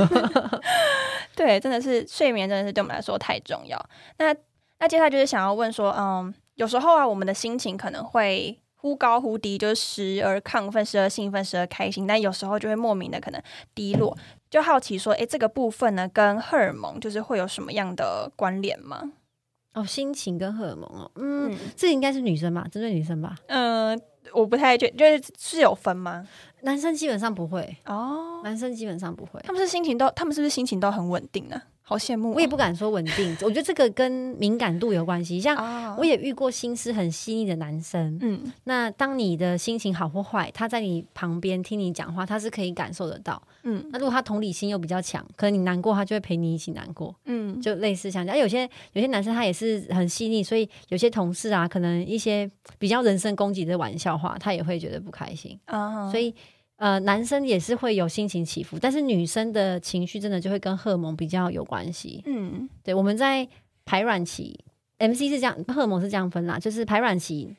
[1.36, 3.76] 对，真的是睡眠真的是对我们来说太重要。
[4.18, 4.34] 那
[4.78, 8.58] 那接下来就是想要问说，嗯，有时候啊，我们的心情可能会。
[8.84, 13.42] 忽高忽低，就是时而亢奋，时而兴奋，时而开心，但有时候就会莫名的可能
[13.74, 14.14] 低落。
[14.50, 19.12] 就好奇说，诶，这个部分呢，跟荷尔蒙就是会有什么样的关联吗？
[19.72, 23.98] 哦，心情跟荷尔蒙哦，嗯，嗯这应该是女生吧，针对女生吧，嗯，
[24.34, 26.28] 我不太确，就是是有分吗？
[26.60, 29.40] 男生基本上不会，哦，男生基本上不会。
[29.44, 31.62] 他们是心情都，他们是不是心情都很稳定呢？
[31.86, 35.38] 好羡慕哦、我也不敢说稳定，我觉得这个跟敏感度有关系。
[35.38, 43.40] 像啊我也遇过心思很细腻的男生，嗯那当你的心情好或坏，他在你旁边听你讲话，他是可以感受得到。
[43.64, 48.38] 嗯那如果他同理心又比较强，可能你难过，他就会陪你一起难过，嗯，就类似像这样。
[48.38, 55.58] 啊有些有些男生他也是很细腻，所以有些同事啊，可能一些比较人身攻击的玩笑话，他也会觉得不开心。
[55.66, 56.34] 啊，所以
[56.84, 62.22] 呃，男生也是会有心情起伏，但是女生的情绪真的就会跟荷尔蒙比较有关系。
[62.26, 63.48] 嗯对，我们在
[63.86, 64.62] 排卵期
[64.98, 67.56] ，MC 是这样，荷尔蒙是这样分啦，就是排卵期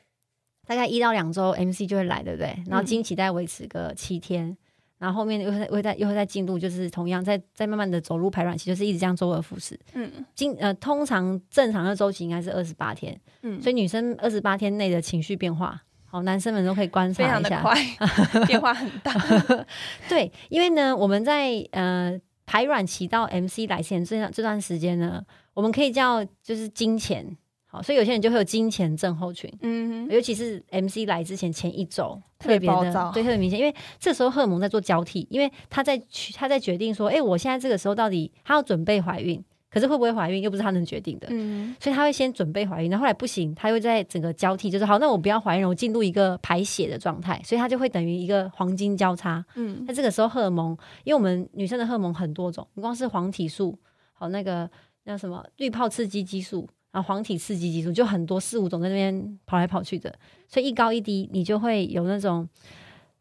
[0.64, 2.56] 大概一到两周，MC 就会来，对不对？
[2.68, 4.56] 然后经期大概维持个七天。
[4.98, 9.78] 然后后面又会会再又会再进入，就是同样在、在慢慢的走入排卵期，就是一直这样周而复始。
[9.94, 15.82] 嗯经呃，通常正常的周期应该是二十八天，嗯，所以女生二十八天内的情绪变化，
[16.16, 17.32] 好，男生们都可以观察一下。
[17.32, 19.12] 常的快， 变化很大。
[20.08, 36.00] 对，因为呢，我们在呃排卵期到 MC 来前这段这段时间呢，我们可以叫就是金钱，好，所以有些人就会有金钱症候群，嗯尤其是 MC 来之前前一周特别的对，特别明显，因为这时候荷尔蒙在做交替，因为他在
[36.34, 39.44] 他在决定说，哎、我现在这个时候到底他要准备怀孕，
[39.76, 41.28] 可是会不会怀孕又不是他能决定的。
[41.30, 49.44] 嗯所以他会先准备怀孕，然后后来不行，他又在整个交替，就是好，那我不要怀孕，我进入一个排血的状态，所以他就会等于一个黄金交叉。
[49.54, 50.70] 嗯那这个时候荷尔蒙，
[51.04, 53.78] 因为我们女生的荷尔蒙很多种，你光是黄体素，
[54.14, 54.66] 好那个
[55.04, 62.48] 那什么滤泡刺激激素，然后黄体刺激激素，就很多四五种在那边跑来跑去的，所以一高一低，你就会有那种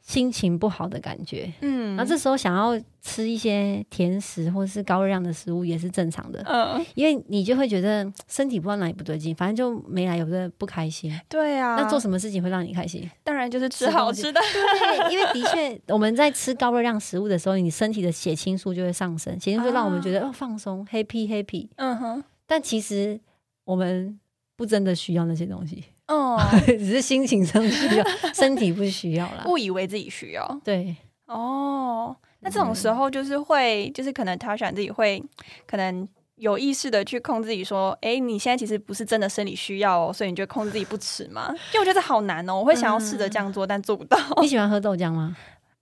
[0.05, 1.51] 心情不好的感觉。
[1.61, 11.11] 嗯，然后这时候想要吃一些甜食或者是高热量的食物也是正常的，嗯，因为你就会觉得身体不知道哪里不对劲，反正就没来由的不开心。
[11.27, 13.09] 对啊，那做什么事情会让你开心？
[13.23, 14.39] 当然就是吃好吃的。
[14.39, 21.67] 对，因为的确我们在吃高热量食物的时候，你身体的血清素就会上升，血清素让我们觉得、哦放松，happy happy。
[21.77, 23.19] 嗯哼，但其实
[23.63, 24.19] 我们
[24.55, 29.43] 不真的需要那些东西，哦， 只是心情上需要， 身体不需要啦。
[29.47, 30.61] 误以为自己需要。
[30.63, 35.23] 对，哦，那这种时候就是会，就是可能他选自己会，
[35.65, 41.47] 可能有意识的去控制自己，说，哎，你现在其实不是真的生理需要哦，所以你就控制自己不吃嘛。
[41.73, 44.17] 因为我觉得好难哦，我会想要试着这样做，但做不到。
[44.41, 45.35] 你喜欢喝豆浆吗？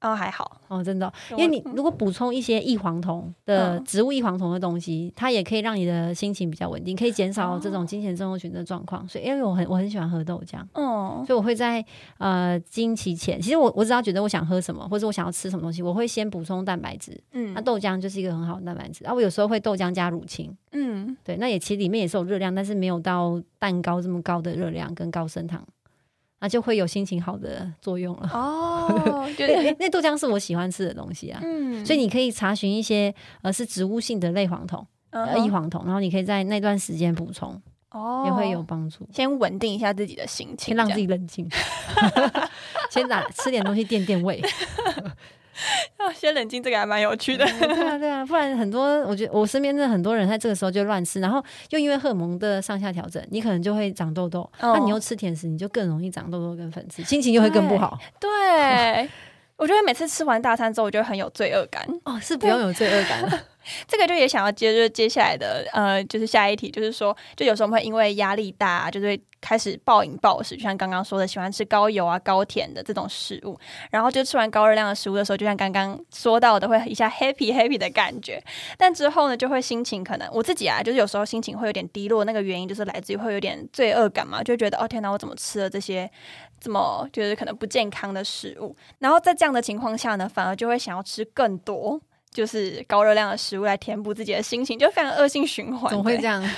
[0.03, 3.83] 啊，还好，哦，真的哦、因为你如果补充一些异黄酮的嗯。
[3.85, 9.07] 植物异黄酮的东西，它也可以让你的心情比较稳定，可以减少这种金钱症候群的状况。
[9.07, 11.83] 所以，因为我很我很喜欢喝豆浆，嗯所以我会在
[12.17, 17.11] 呃经期前，其实我我只要觉得我想喝什么，或者我想要吃什么东西，我会先补充蛋白质。
[17.31, 19.05] 那嗯豆浆就是一个很好的蛋白质。
[19.05, 25.65] 啊，我有时候会豆浆加乳清，嗯，对，那也其实里面也是有热量，但是没有到蛋糕这么高的热量跟高升糖，
[26.43, 28.29] 那就会有心情好的作用了。
[28.34, 31.39] 哦， 对，那那豆浆是我喜欢吃的东西啊。
[31.41, 37.49] 嗯，所以你可以查询一些呃是植物性的类黄酮、呃异黄酮，然后你可以在那段时间补充。
[37.91, 39.08] 哦也会有帮助。
[39.13, 41.47] 先稳定一下自己的心情，先让自己冷静，
[42.91, 44.41] 先打吃点东西垫垫胃。
[45.97, 47.45] 啊先冷静，这个还蛮有趣的。
[47.45, 54.41] 对啊，对啊，不然很多，我觉得我身边的很多人在这个时候就乱吃，然后又因为荷尔蒙的上下调整，你可能就会长痘痘。
[54.59, 57.97] 哦那你又吃甜食，你就更容易长痘痘跟粉刺，心情又会更不好。
[58.19, 59.09] 对，
[59.55, 61.87] 我觉得每次吃完大餐之后，我觉得很有罪恶感。
[62.03, 63.39] 哦，是不用有罪恶感了。
[63.88, 73.60] 这个就也想要接着接下来的呃，就是下一题，就是说，就有时候我们会因为压力大、啊，就会开始暴饮暴食，就像刚刚说的，喜欢吃高油啊、高甜的这种食物，
[73.91, 78.41] 然后就吃完高热量的食物的时候，就像刚刚说到的，会一下 happy happy 的感觉，
[78.78, 86.10] 但之后呢，就会心情可能我自己啊，就是有时候心情会有点低落，那个原因就是来自于会有点罪恶感嘛，就觉得哦天哪，我怎么吃了这些
[86.60, 91.99] 这么就是可能不健康的食物，然后在这样的情况下呢，反而就会想要吃更多。
[92.33, 95.89] 就是高热量的食物来填补自己的心情，就非常恶性循环。
[95.89, 96.43] 怎么会这样？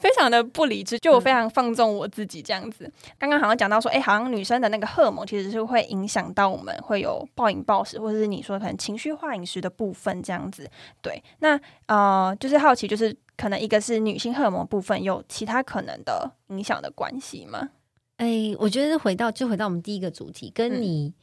[0.00, 2.90] 非常的不理智，就我非常放纵我自己这样子。
[3.18, 10.66] 刚刚好像讲到说，哎、好像女生的那个荷尔蒙其实是会影响到我们会有暴饮暴食，或者是你说可能情绪化饮食的部分这样子。
[11.02, 17.68] 对，那呃，就是好奇，就是可能一个是女性荷尔蒙部分有其他可能的影响的关系吗？
[18.16, 21.14] 哎，我觉得回到就回到我们第一个主题，跟嗯你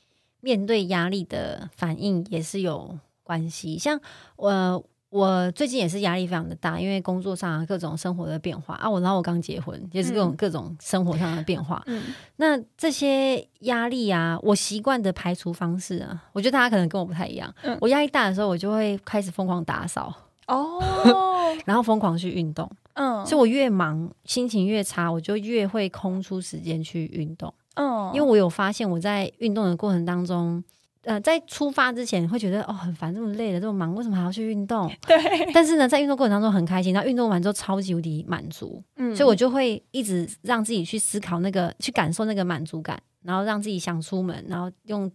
[0.42, 2.96] 面对压力的反应也是有
[3.30, 3.78] 关系。
[3.78, 4.00] 像
[4.38, 11.84] 我，我最近也是压力非常的大，因为工作上啊各种生活的变化啊，我然后我刚结婚，也是各种、嗯各种生活上的变化。
[11.86, 12.06] 嗯
[12.38, 17.54] 那这些压力啊，我习惯的排除方式啊，我觉得大家可能跟我不太一样。
[17.62, 20.12] 嗯我压力大的时候，我就会开始疯狂打扫，
[20.48, 20.82] 哦，
[21.66, 22.68] 然后疯狂去运动。
[22.96, 27.54] 嗯，所以我越忙，心情越差，我就越会空出时间去运动。
[27.76, 30.62] 嗯，因为我有发现，我在运动的过程当中，
[31.04, 34.92] 呃，在出发之前会觉得哦很烦，这么累了，这么忙，为什么还要去运动？
[35.08, 35.18] 对，
[35.54, 45.10] 但是呢，在运动过程当中很开心，然后运动完之后超级无敌满足，嗯所以我就会一直让自己去思考那个，去感受那个满足感，然后让自己想出门，然后用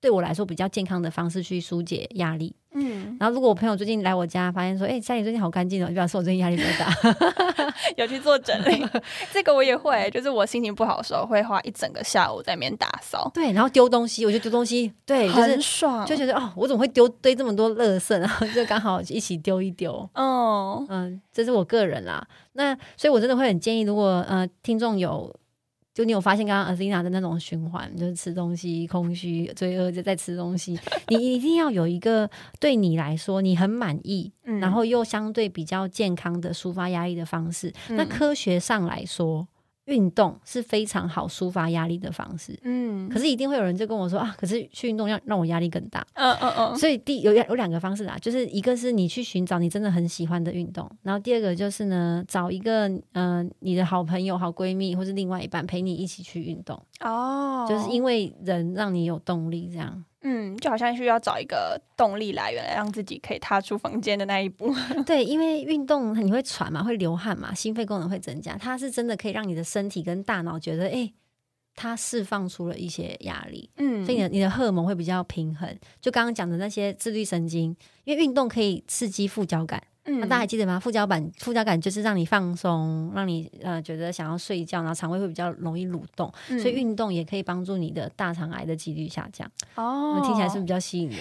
[0.00, 2.54] 对我来说比较健康的方式去疏解压力。
[2.72, 6.88] 嗯，然后如果我朋友最近来我家，发现说，哎、家里最近好干净哦，就表示我最近压力比较大。
[7.96, 8.86] 有去做整理，
[9.32, 19.92] 这个我也会，就是我心情不好的时候，会花一整个下午在那边打扫，对，然后丢东西，我觉得丢东西，对，就是很爽，就觉得哦，我怎么会丢堆这么多垃圾，然后就刚好一起丢一丢。
[20.14, 22.24] 哦嗯，这是我个人啦。
[22.52, 25.34] 那所以，我真的会很建议，如果呃听众有，
[26.00, 37.70] 就你有发现刚刚 Athena 的那种循环，就是吃东西空虚、罪恶，就在吃东西，你一定要有一个对你来说你很满意，嗯然后又相对比较健康的抒发压力的方式。
[37.90, 39.46] 那嗯科学上来说，
[39.86, 42.58] 运动是非常好抒发压力的方式。
[42.62, 46.06] 嗯可是一定会有人就跟我说啊，可是去运动让让我压力更大。
[46.14, 60.04] 嗯嗯嗯，所以第有两有两个方式啊，就是一个是你去寻找你真的很喜欢的运动，然后第二个就是呢，找一个呃你的好朋友、好闺蜜或是另外一半陪你一起去运动，哦，就是因为人让你有动力，这样。
[60.22, 64.74] 嗯，就好像需要找一个动力来源，来让自己可以踏出房间的那一步。
[65.06, 71.10] 对，因为运动你会喘嘛，会流汗嘛，心肺功能会增加，它是真的可以让你的身体跟大脑觉得，哎、
[71.74, 75.74] 它释放出了一些压力，嗯所以你的你的荷尔蒙会比较平衡。
[76.00, 79.82] 就刚刚讲的那些自律神经，因为运动可以刺激副交感。
[80.06, 80.80] 嗯那大家还记得吗？
[80.80, 89.50] 副交感，副交感就是让你放松，让你呃觉得想要睡觉，然后肠胃会比较容易蠕动，嗯所以运动也可以帮助你的大肠癌的几率下降。
[89.74, 91.18] 哦听起来是比较吸引人？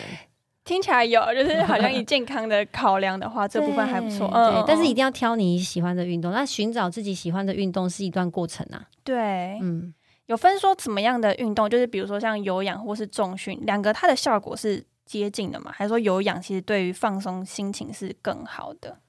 [0.65, 4.27] 听起来有，就是好像以健康的考量的话， 这部分还不错。
[4.27, 6.31] 对嗯，但是一嗯定要挑你喜欢的运动。
[6.31, 8.85] 那寻找自己喜欢的运动是一段过程啊。
[9.03, 9.91] 对，嗯，
[10.27, 15.71] 有分说怎么样的运动，就是比如说像有氧或是重训，两个它的效果是接近的嘛？
[15.71, 18.99] 还是说有氧其实对于放松心情是更好的？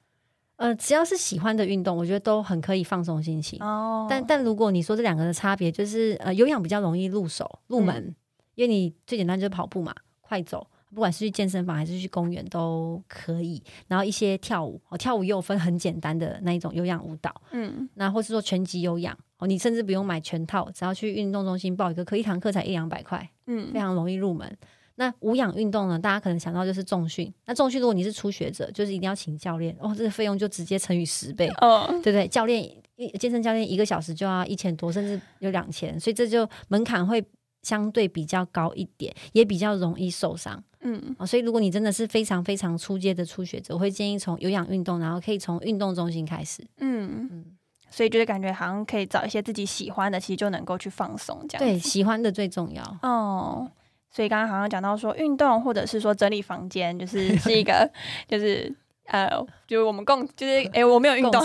[0.57, 3.63] 呃，只要是喜欢的运动，我觉得都很可以放松心情。
[3.63, 8.15] 哦但但如果你说这两个的差别，就是呃，有氧比较容易入手入门，嗯
[8.55, 13.63] 因为你最简单就是跑步嘛，快走，不管是去健身房还是去公园都可以。
[13.89, 24.55] 然后一些跳舞，哦，跳舞也有分很简单的那一种有氧舞蹈，嗯那或是说拳击有氧哦，你甚至不用买全套，只要去运动中心报一个课，一堂课才一两百块，嗯非常容易入门。
[25.01, 25.99] 那无氧运动呢？
[25.99, 27.33] 大家可能想到就是重训。
[27.47, 31.49] 那重训如果你是初学者，就是一定要请教练哦，这个费用就直接乘以十倍。
[31.63, 32.29] 哦对不对？
[32.29, 32.63] 教练
[32.97, 37.25] 一健身教练一个小时就要一千多，甚至有两千，所以这就门槛会
[37.63, 41.25] 相对比较高一点，也比较容易受伤嗯啊。
[41.25, 46.63] 所以如果你真的是非常非常初阶的初学者，我会建议从有氧运动，然后可以从运动中心开始。
[46.77, 47.45] 嗯，嗯，
[47.91, 52.83] 所以就是感觉好像可以找一些自己喜欢的，其实就能够去放松这样对，喜欢的最重要。
[53.01, 53.71] 哦，
[54.11, 57.91] 所以刚刚好像讲到说运动，或者是说整理房间，就是 是一个
[58.29, 58.73] 就是
[59.07, 59.29] 呃，
[59.67, 61.43] 就是我们共就是哎，我没有运动，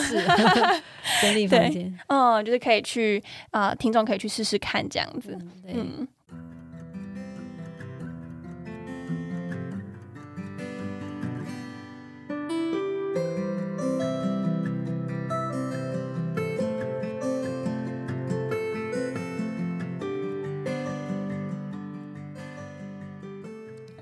[1.21, 5.37] 整理房间，嗯，就是可以去啊，听众可以去试试看这样子，
[5.67, 6.07] 嗯。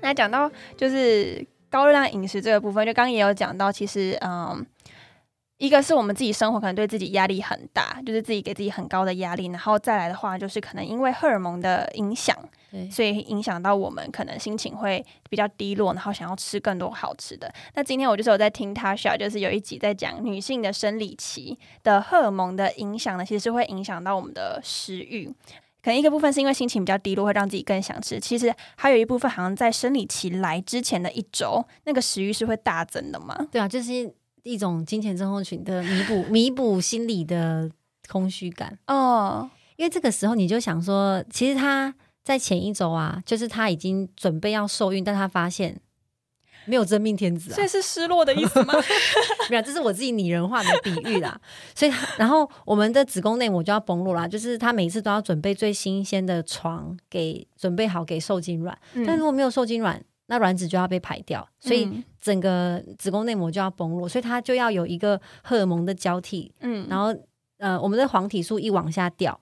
[0.04, 4.64] 那讲到就是高热量饮食这个部分，就刚刚也有讲到，其实嗯，
[5.56, 12.36] 一个是我们自己生活可能对自己压力很大，就是自己给自己很高的压力，然后再来的话，就是可能因为荷尔蒙的影响，
[12.92, 17.50] 所以影响到我们可能心情会比较低落，然后想要吃更多好吃的。
[17.74, 25.32] 那今天我就是有在听 Tasha，就是有一集在讲女性的生理期的荷尔蒙的影响呢，其实是会影响到我们的食欲。
[25.84, 28.18] 可能一个部分是因为心情比较低落，会让自己更想吃。
[28.18, 33.36] 其实还有一部分，好像在生理期来之前的一周，那个食欲是会大增的嘛？
[33.52, 34.10] 对啊，就是
[34.44, 37.70] 一种金钱症候群的弥补，弥补心理的
[38.08, 38.78] 空虚感。
[38.86, 45.78] 哦，因为这个时候你就想说，其实他在前一周啊，就是他已经准备要受孕，但他发现。
[46.66, 48.74] 没有真命天子啊，这是失落的意思吗？
[49.50, 51.38] 没有，这是我自己拟人化的比喻啦。
[51.74, 66.50] 所以，然后我们的子宫内膜就要崩落啦，就是他每次都要准备最新鲜的床给准备好给受精卵，但如果没有受精卵，那卵子就要被排掉，所以整个子宫内膜就要崩落，所以它就要有一个荷尔蒙的交替。
[66.60, 67.14] 嗯，然后
[67.58, 69.38] 呃，我们的黄体素一往下掉。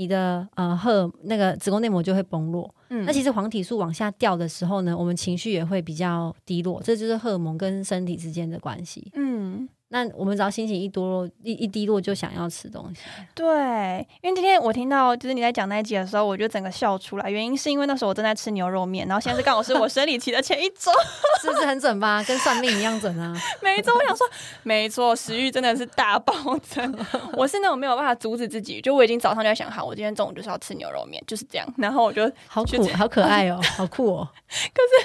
[0.00, 9.68] 你的呃荷那个子宫内膜就会崩落，嗯，那其实黄体素往下掉的时候呢，我们情绪也会比较低落，这就是荷尔蒙跟身体之间的关系，嗯。
[9.92, 13.00] 那我们只要心情一多落一一低落就想要吃东西，
[13.34, 17.28] 对，因为今天我听到就是你在讲那一集的时候，我就整个笑出来。
[17.28, 20.92] 原因是因为那时候我正在吃牛肉面，然后现在是刚好是我生理期的前一周，
[21.42, 22.22] 是不是很准吧？
[22.22, 23.34] 跟算命一样准啊！
[23.60, 24.24] 没错，我想说，
[24.62, 26.96] 没错，食欲真的是大暴增。
[27.34, 31.66] 我是那种没有办法阻止自己，就我已经早上就在想，好，我今天中午就是要吃牛肉面，就是这样。
[31.76, 34.28] 然后我就好苦，好可爱哦，好酷哦。
[34.72, 34.99] 可是。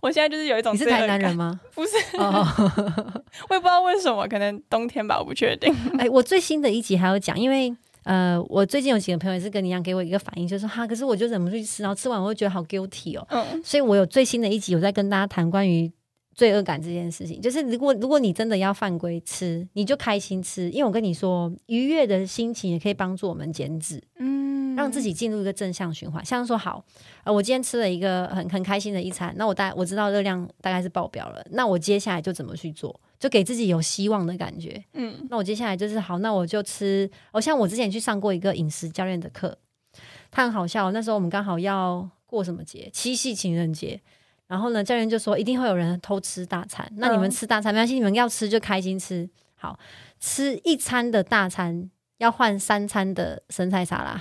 [0.00, 1.60] 我现在就是有一种你是台南人吗？
[1.74, 5.74] 不是，我也不知道为什么，可能冬天吧，我不确定。
[5.98, 7.74] 哎，我最新的一集还有讲，因为
[8.04, 13.26] 呃，我最近有几个朋友也是跟你一样，给我一个反应，就是哈，可是我就忍不住去吃，然后吃完我会觉得好 guilty 哦。
[13.30, 15.90] 嗯，所以我有最新的一集，有在跟大家谈关于
[16.34, 17.40] 罪恶感这件事情。
[17.40, 24.02] 就是如果如果你真的要犯规吃，你就开心吃，因为我跟你说，愉悦的心情也可以帮助我们减脂。
[24.18, 24.40] 嗯。
[24.76, 26.82] 让自己进入一个正向循环，像说好，
[27.24, 39.58] 呃，我今天吃了一个很很开心的一餐，那我大我知道热量大概是爆表了，那我接下来就怎么去做，就给自己有希望的感觉，嗯，那我接下来就是好，那我就吃，哦，像我之前去上过一个饮食教练的课，
[40.30, 44.00] 他很好笑，那时候我们刚好要过什么节，七夕情人节，
[44.50, 49.78] 然后呢，教练就说一定会有人偷吃大餐，那你们吃大餐没关系，你们要吃就开心吃，好
[50.18, 51.88] 吃一餐的大餐
[52.18, 54.20] 要换三餐的生菜沙拉。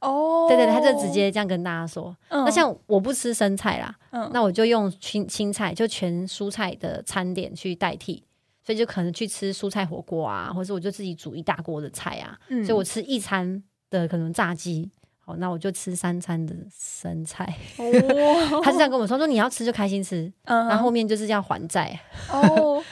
[0.00, 2.12] 哦，对对对，他就直接这样跟大家说。
[2.28, 3.94] 那像我不吃生菜啦，
[4.32, 8.24] 那我就用青青菜，就全蔬菜的餐点去代替，
[8.66, 12.36] 所以就可能去吃蔬菜火锅啊，或者我就自己煮一大锅的菜啊。
[12.48, 14.90] 所以我吃一餐的可能炸鸡，
[15.28, 17.44] 好，那我就吃三餐的生菜。
[17.76, 22.00] 哦，他是这样跟我说，说你要吃就开心吃，然后后面就是这样还债。
[22.32, 22.82] 哦。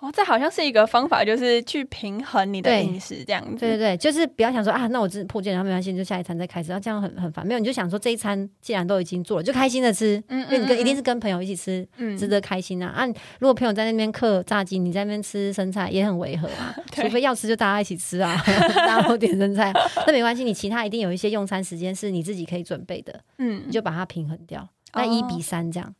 [0.00, 3.56] 哦，这好像是一个方法，就是去平衡你的饮食这样子。
[3.60, 7.46] 对对对，就是不要想说啊，那我只破戒，然后没关系，就下一餐再开始，然后这样很很烦。
[7.46, 10.22] 没有，你就想说这一餐既然都已经做了，就开心的吃。
[10.28, 12.88] 嗯因为你跟一定是跟朋友一起吃，嗯，值得开心啊。
[12.88, 13.06] 啊，
[13.38, 16.74] 如果朋友在那边嗑炸鸡，你在那边吃生菜，也很违和啊。
[16.92, 18.34] 除非要吃就大家一起吃啊，
[18.74, 19.70] 大家都点生菜，
[20.06, 20.44] 那没关系。
[20.44, 24.66] 你其他一定有一些用餐时间是你自己可以准备的，嗯，你就把它平衡掉。
[24.94, 25.88] 那一比三这样。
[25.88, 25.94] 哦，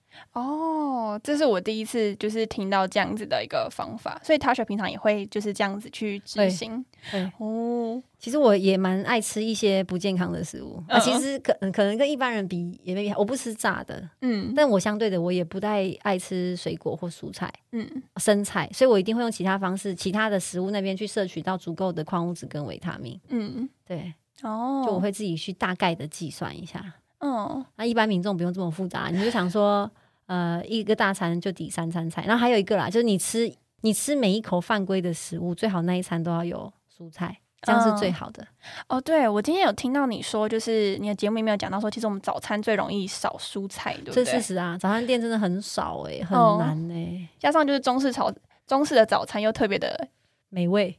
[1.23, 6.85] 这是我第一次就是听到这样子的一个方法，所以 Tasha 平常也会就是这样子去执行。
[7.11, 23.19] 对哦，其实我也蛮爱吃一些不健康的食物，啊，其实可可能跟一般人比也没我不吃炸的，嗯，但我相对的我也不太爱吃水果或蔬菜，嗯，生菜，所以我一定会用其他方式，其他的食物那边去摄取到足够的矿物质跟维他命。
[23.29, 26.95] 嗯，对，哦，就我会自己去大概的计算一下。
[27.19, 29.91] 嗯，那一般民众不用这么复杂，你就想说，
[30.31, 38.47] 呃，一个大餐就抵三餐菜，然后还有一个啦，就是你吃你吃每一口犯规的食物，最好那一餐都要有蔬菜，这样是最好的。
[38.87, 44.25] 哦，对，我今天有听到你说，就是你的节目里面有讲到说，其实我们早餐最容易少蔬菜，对不对？
[44.25, 48.33] 这事实啊，早餐店真的很少哎，很难哎，加上就是中式炒
[48.69, 50.07] 中式的早餐又特别的
[50.49, 50.97] 美味。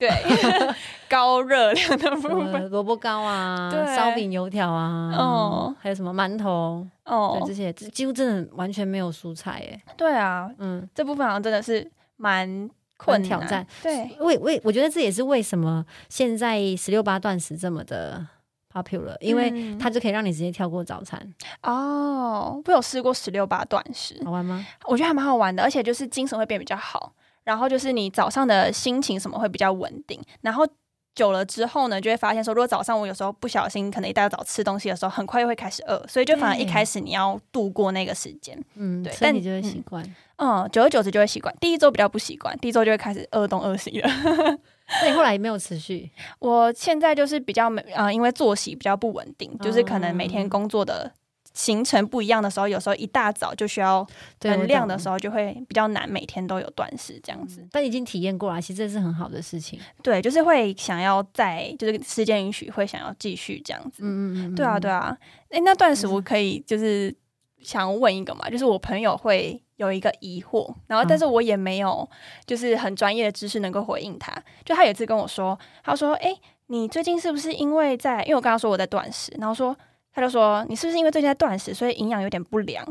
[0.00, 0.08] 对，
[1.10, 11.86] 高热量的部分，萝卜糕啊，烧饼、油条啊，哦，还有什么馒头，哦，这些几乎真的完全没有蔬菜，哎，对啊，嗯，这部分好像真的是
[12.16, 13.28] 蛮困难。
[13.28, 13.66] 挑战。
[13.82, 18.26] 对，为为我觉得这也是为什么现在十六八断食这么的
[18.72, 19.78] popular，因为嗯。
[19.78, 21.20] 它就可以让你直接跳过早餐，
[21.62, 24.66] 哦，我有试过十六八断食，好玩吗？
[24.86, 27.12] 我觉得还蛮好玩的，而且就是精神会变比较好，
[27.50, 30.64] 然后就是你早上的心情什么会比较稳定，然后。
[31.12, 40.14] 久了之后呢，就会发现说，如果早上我有时候不小心，可能一大早吃东西的时候，很快又会开始饿，所以就反而一开始你要度过那个时间，嗯，对但你就会习嗯惯。
[40.36, 41.52] 嗯，久而久之就会习惯。
[41.60, 44.08] 第一周比较不习惯，第一周就会开始饿东饿西了。
[45.02, 51.12] 那你后来也没有持续，我现在就是比较没呃，因为作息比较不稳定，就是可能每天哦工作的
[51.52, 54.06] 行程不一样的时候，有时候一大早就需要
[54.38, 55.20] 对能量的时候。
[55.20, 57.62] 就会比较难每天都有断食这样子。
[57.70, 59.78] 但已经体验过了，其实这是很好的事情。
[60.02, 63.98] 对，就是会想要在就是时间允许，会想要继续这样子。
[64.00, 65.18] 嗯嗯嗯，对啊，对啊，啊。
[65.50, 67.14] 哎，那断食嗯我可以就是
[67.60, 72.08] 想问一个嘛，就是我朋友会有一个疑惑，然后但是我也没有
[72.46, 74.32] 就是很专业的知识能够回应他。
[74.64, 76.34] 就他有一次跟我说，他说：“哎，
[76.68, 78.22] 你最近是不是因为在？
[78.22, 79.76] 因为我刚刚说我在断食，然后说
[80.12, 82.84] 他就说你是不是因为最近在断食，所以营养有点不良？”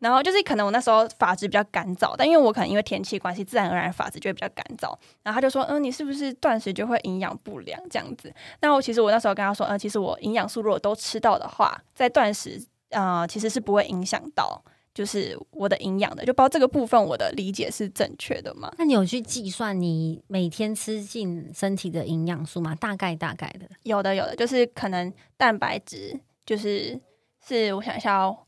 [0.00, 4.94] 然后就是可能我那时候发质比较干燥，但因为我可能因为天气关系，自然而然发质就会比较干燥。
[5.22, 14.62] 然后他就说：“嗯，你是不是断食就会营养不良这样子？”那我其实我那时候跟他说：“嗯，其实我营养素如果都吃到的话，在断食呃其实是不会影响到
[14.92, 16.22] 就是我的营养的。
[16.22, 18.70] 就包括这个部分，我的理解是正确的吗？
[18.76, 22.74] 那你有去计算你每天吃进身体的营养素吗？
[22.74, 27.00] 大概大概的，有的，有的，就是可能蛋白质就是
[27.46, 28.38] 是我想一下哦，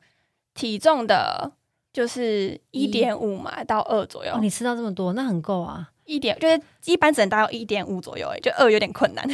[0.55, 1.53] 体重的。”
[1.97, 5.91] 就是一点五嘛到二左右哦，，你吃到这么多，那很够啊。
[6.05, 9.27] 一点就是一般只能达到一点五左右，哎，就二有点困难，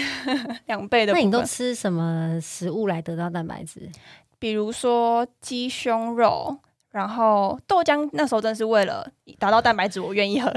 [0.66, 1.12] 两倍的。
[1.12, 3.90] 那你都吃什么食物来得到蛋白质？
[4.38, 6.56] 比如说鸡胸肉，
[6.92, 9.10] 然后豆浆，那时候真的是为了
[9.40, 10.48] 达到蛋白质，我愿意喝。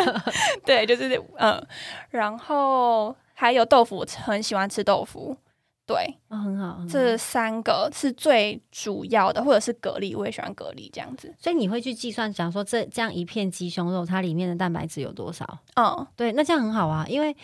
[0.64, 1.62] 对，就是嗯，
[2.08, 5.36] 然后还有豆腐，我很喜欢吃豆腐。
[5.84, 11.34] 对，哦，很好，很好这三个是最主要的，或者是蛤蜊，我也喜欢蛤蜊这样子。
[11.38, 15.58] 所以你会去计算，假如说这这样一片鸡胸肉，它里面的蛋白质有多少？
[15.74, 17.36] 嗯对，那这样很好啊，因为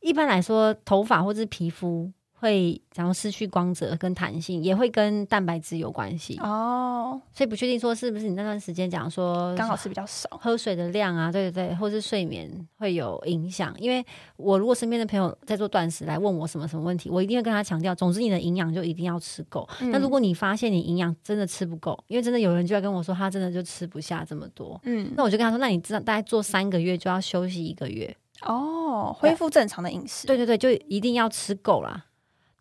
[0.00, 6.38] 一般来说，头发或是皮肤会然后失去光泽跟弹性，也会跟蛋白质有关系。
[6.38, 10.28] 哦，所以不确定说是不是你那段时间讲说刚好吃比较少。
[10.40, 13.74] 喝水的量啊，对对对，或是睡眠会有影响。
[13.78, 14.04] 因为
[14.36, 19.66] 我如果身边的朋友在做断食来问我什么什么问题，我一定会跟他强调，总之你的营养就一定要吃够。
[19.80, 28.14] 那如果你发现你营养真的吃不够，因为真的有人就要跟我说他真的就吃不下这么多，嗯那我就跟他说，那你知道大概做三个月就要休息一个月。
[28.42, 30.26] 哦，恢复正常的饮食。
[30.26, 32.04] 对对对，就一定要吃够啦。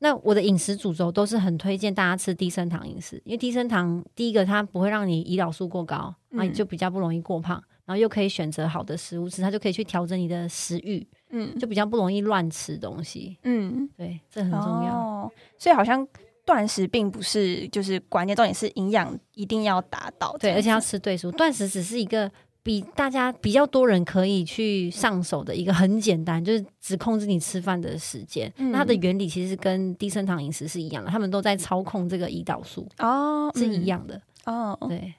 [0.05, 13.35] 那我的饮食主轴都是很推荐大家吃低升糖饮食，因为低升糖第一个它不会让你胰岛素过高，那你嗯就比较不容易过胖，然后又可以选择好的食物吃，它就可以去调整你的食欲，嗯就比较不容易乱吃东西。
[13.41, 14.93] 嗯，对，这很重要。
[14.93, 16.07] 哦，所以好像
[16.45, 21.31] 断食并不是就是关键，重点是营养一定要达到对，而且要吃对食物。
[21.31, 22.31] 断食只是一个
[22.65, 28.51] 比大家比较多人可以去上手的一个很简单，就是只控制你吃饭的时间。
[28.57, 34.19] 嗯那它的原理其实跟低升糖饮食是一样的，他们都在操控这个胰岛素，哦是一样的。
[34.45, 34.87] 嗯哦。
[34.89, 35.13] 对，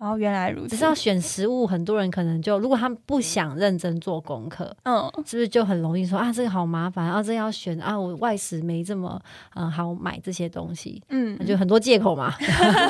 [0.00, 0.70] 哦，原来如此。
[0.70, 9.20] 只是要选食物，很多人可能就如果他们不想认真做功课，嗯是不是就很容易说啊，这个好麻烦啊，这个要选啊，我外食没这么
[9.54, 11.02] 嗯好买这些东西。
[11.10, 12.32] 嗯就很多借口嘛，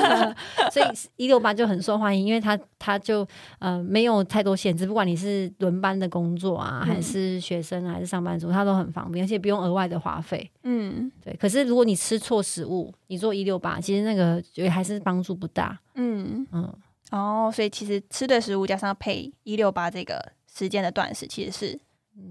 [0.71, 0.85] 所以
[1.17, 3.27] 一六八就很受欢迎，因为他他就
[3.59, 10.49] 呃没有太多限制，不管你是轮班的工作啊，嗯还是学生啊还是上班族，他都很方便，而且不用额外的花费。
[10.63, 15.77] 嗯对，可是如果你吃错食物，你做一六八，其实那个觉得还是帮助不大。
[15.95, 16.73] 嗯嗯，
[17.11, 21.77] 哦，所以其实吃的食物加上配一六八这个时间的断食，其实是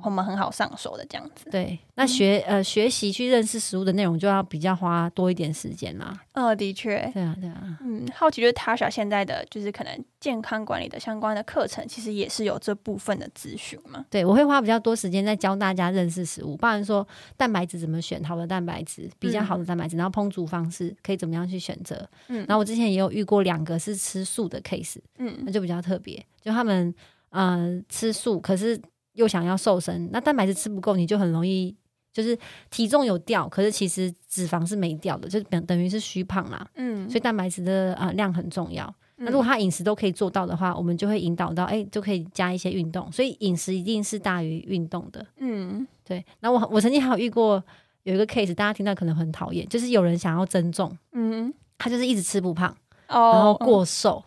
[0.02, 1.50] 我们很好上手的这样子。
[1.50, 6.18] 对，那学呃学习去认识食物的内容，就要比较花多一点时间啦。
[6.32, 7.10] 呃，的确。
[7.12, 7.78] 对啊，对啊。
[7.82, 14.04] 嗯，好奇就是 Tasha 现在的就是可能健康管理的相关的课程，其实也是有这部分的咨询嘛。
[14.10, 17.06] 对，我会花比较多时间在教大家认识食物，包含说
[17.36, 22.08] 蛋白质怎么选好的蛋白质，比较好的蛋白质，然后烹煮方式可以怎么样去选择。
[22.28, 26.94] 嗯然后我之前也有遇过两个是吃素的 case，嗯那嗯就比较特别，就他们
[27.30, 28.80] 呃吃素，可是
[29.20, 31.76] 又想要瘦身，那蛋白质吃不够，你就很容易。
[32.12, 32.36] 就是
[32.70, 36.68] 体重有掉，可是其实脂肪是没掉的，就等等于是虚胖啦。
[36.74, 38.92] 嗯所以蛋白质的啊、呃量很重要。
[39.14, 43.10] 那嗯如果他饮食都可以做到的话，我们就会引导到，哎、就可以加一些运动。
[43.12, 45.24] 所以饮食一定是大于运动的。
[45.36, 47.62] 嗯对，那我我曾经还有遇过
[48.02, 54.20] 有一个 case，大家听到可能很讨厌，就是有人想要增重，嗯他就是一直吃不胖，哦，然后过瘦，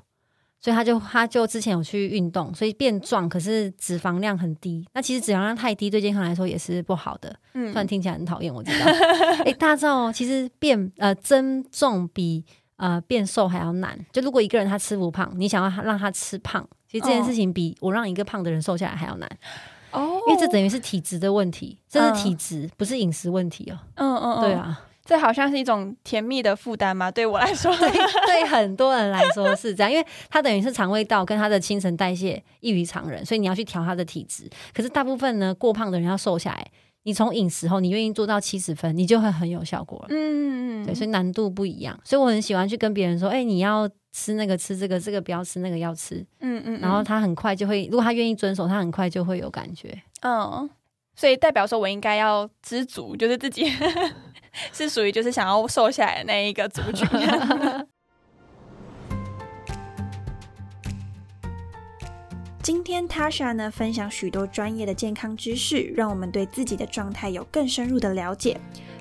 [0.64, 4.88] 所以他就他就之前有去运动，所以变壮，可是脂肪量很低。
[4.94, 7.36] 那其实脂肪量太低，对健康来说也是不好的。
[7.54, 8.86] 嗯，虽然听起来很讨厌，我知道。
[9.44, 12.46] 哎，大家知道哦，其实变呃增重比
[12.78, 14.00] 呃变瘦还要难。
[14.14, 19.30] 就如果一个人他吃不胖，你想要让他吃胖，其实这件事情比我让一个胖的人瘦下来还要难。
[19.92, 23.78] 哦，因为这等于是体质的问题，这是体质，不是饮食问题哦。
[23.96, 24.82] 嗯嗯，对啊。
[25.06, 27.12] 这好像是一种甜蜜的负担吗？
[27.12, 34.50] 对我来说，对对很多人来说是这样，因为他等于是肠胃道跟他的新陈代谢异于常人，所以你要去调他的体质。
[34.74, 36.66] 可是大部分呢，过胖的人要瘦下来，
[37.04, 40.08] 你从饮食后，你愿意做到七十分，你就会很有效果了。
[40.10, 42.00] 嗯嗯对，所以难度不一样。
[42.06, 46.26] 所以我很喜欢去跟别人说，哎，你要吃那个，吃这个，这个不要吃那个，要吃。
[46.40, 46.80] 嗯嗯。
[46.80, 50.02] 然后他很快就会，如果他愿意遵守，他很快就会有感觉。
[50.22, 50.70] 嗯。
[51.16, 53.66] 所以代表说我应该要知足，就是自己。
[54.72, 57.08] 是属于就是想要瘦下来的那一个族群。
[62.62, 68.58] 今天 Tasha 呢分享许多专业的健康知识，让我们对自己的状态有更深入的了解。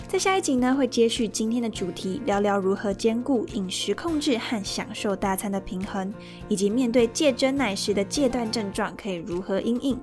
[0.08, 6.12] 在下一集呢会接续今天的主题，聊聊如何兼顾饮食控制和享受大餐的平衡，
[6.48, 9.96] 以及面对戒真奶时的戒断症状可以如何应应。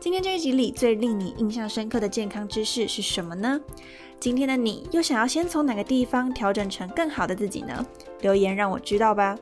[0.00, 3.58] 今天这一集里最令你印象深刻的健康知识是什么呢？
[4.24, 7.86] 今天的你又想要先从哪个地方调整成更好的自己呢？
[8.22, 9.36] 留言让我知道吧。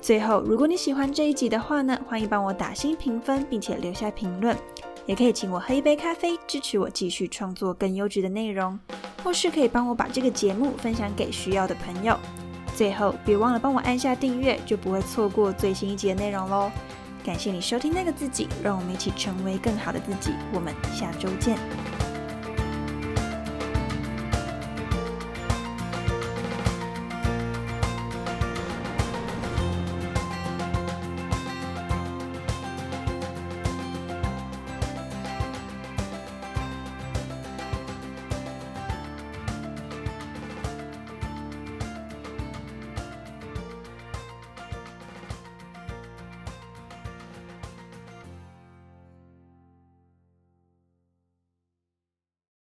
[0.00, 4.56] 最后，如果你喜欢这一集的话呢，欢迎帮我打新评分，并且留下评论，
[5.06, 8.76] 也可以请我喝一杯咖啡，支持我继续创作更优质的内容，
[9.22, 12.18] 或是可以帮我把这个节目分享给需要的朋友。
[12.74, 16.72] 最后，别忘了帮我按下订阅，就不会错过最新一集的内容喽。
[17.24, 20.32] 感谢你收听那个自己，让我们一起成为更好的自己。
[20.52, 21.56] 我们下周见。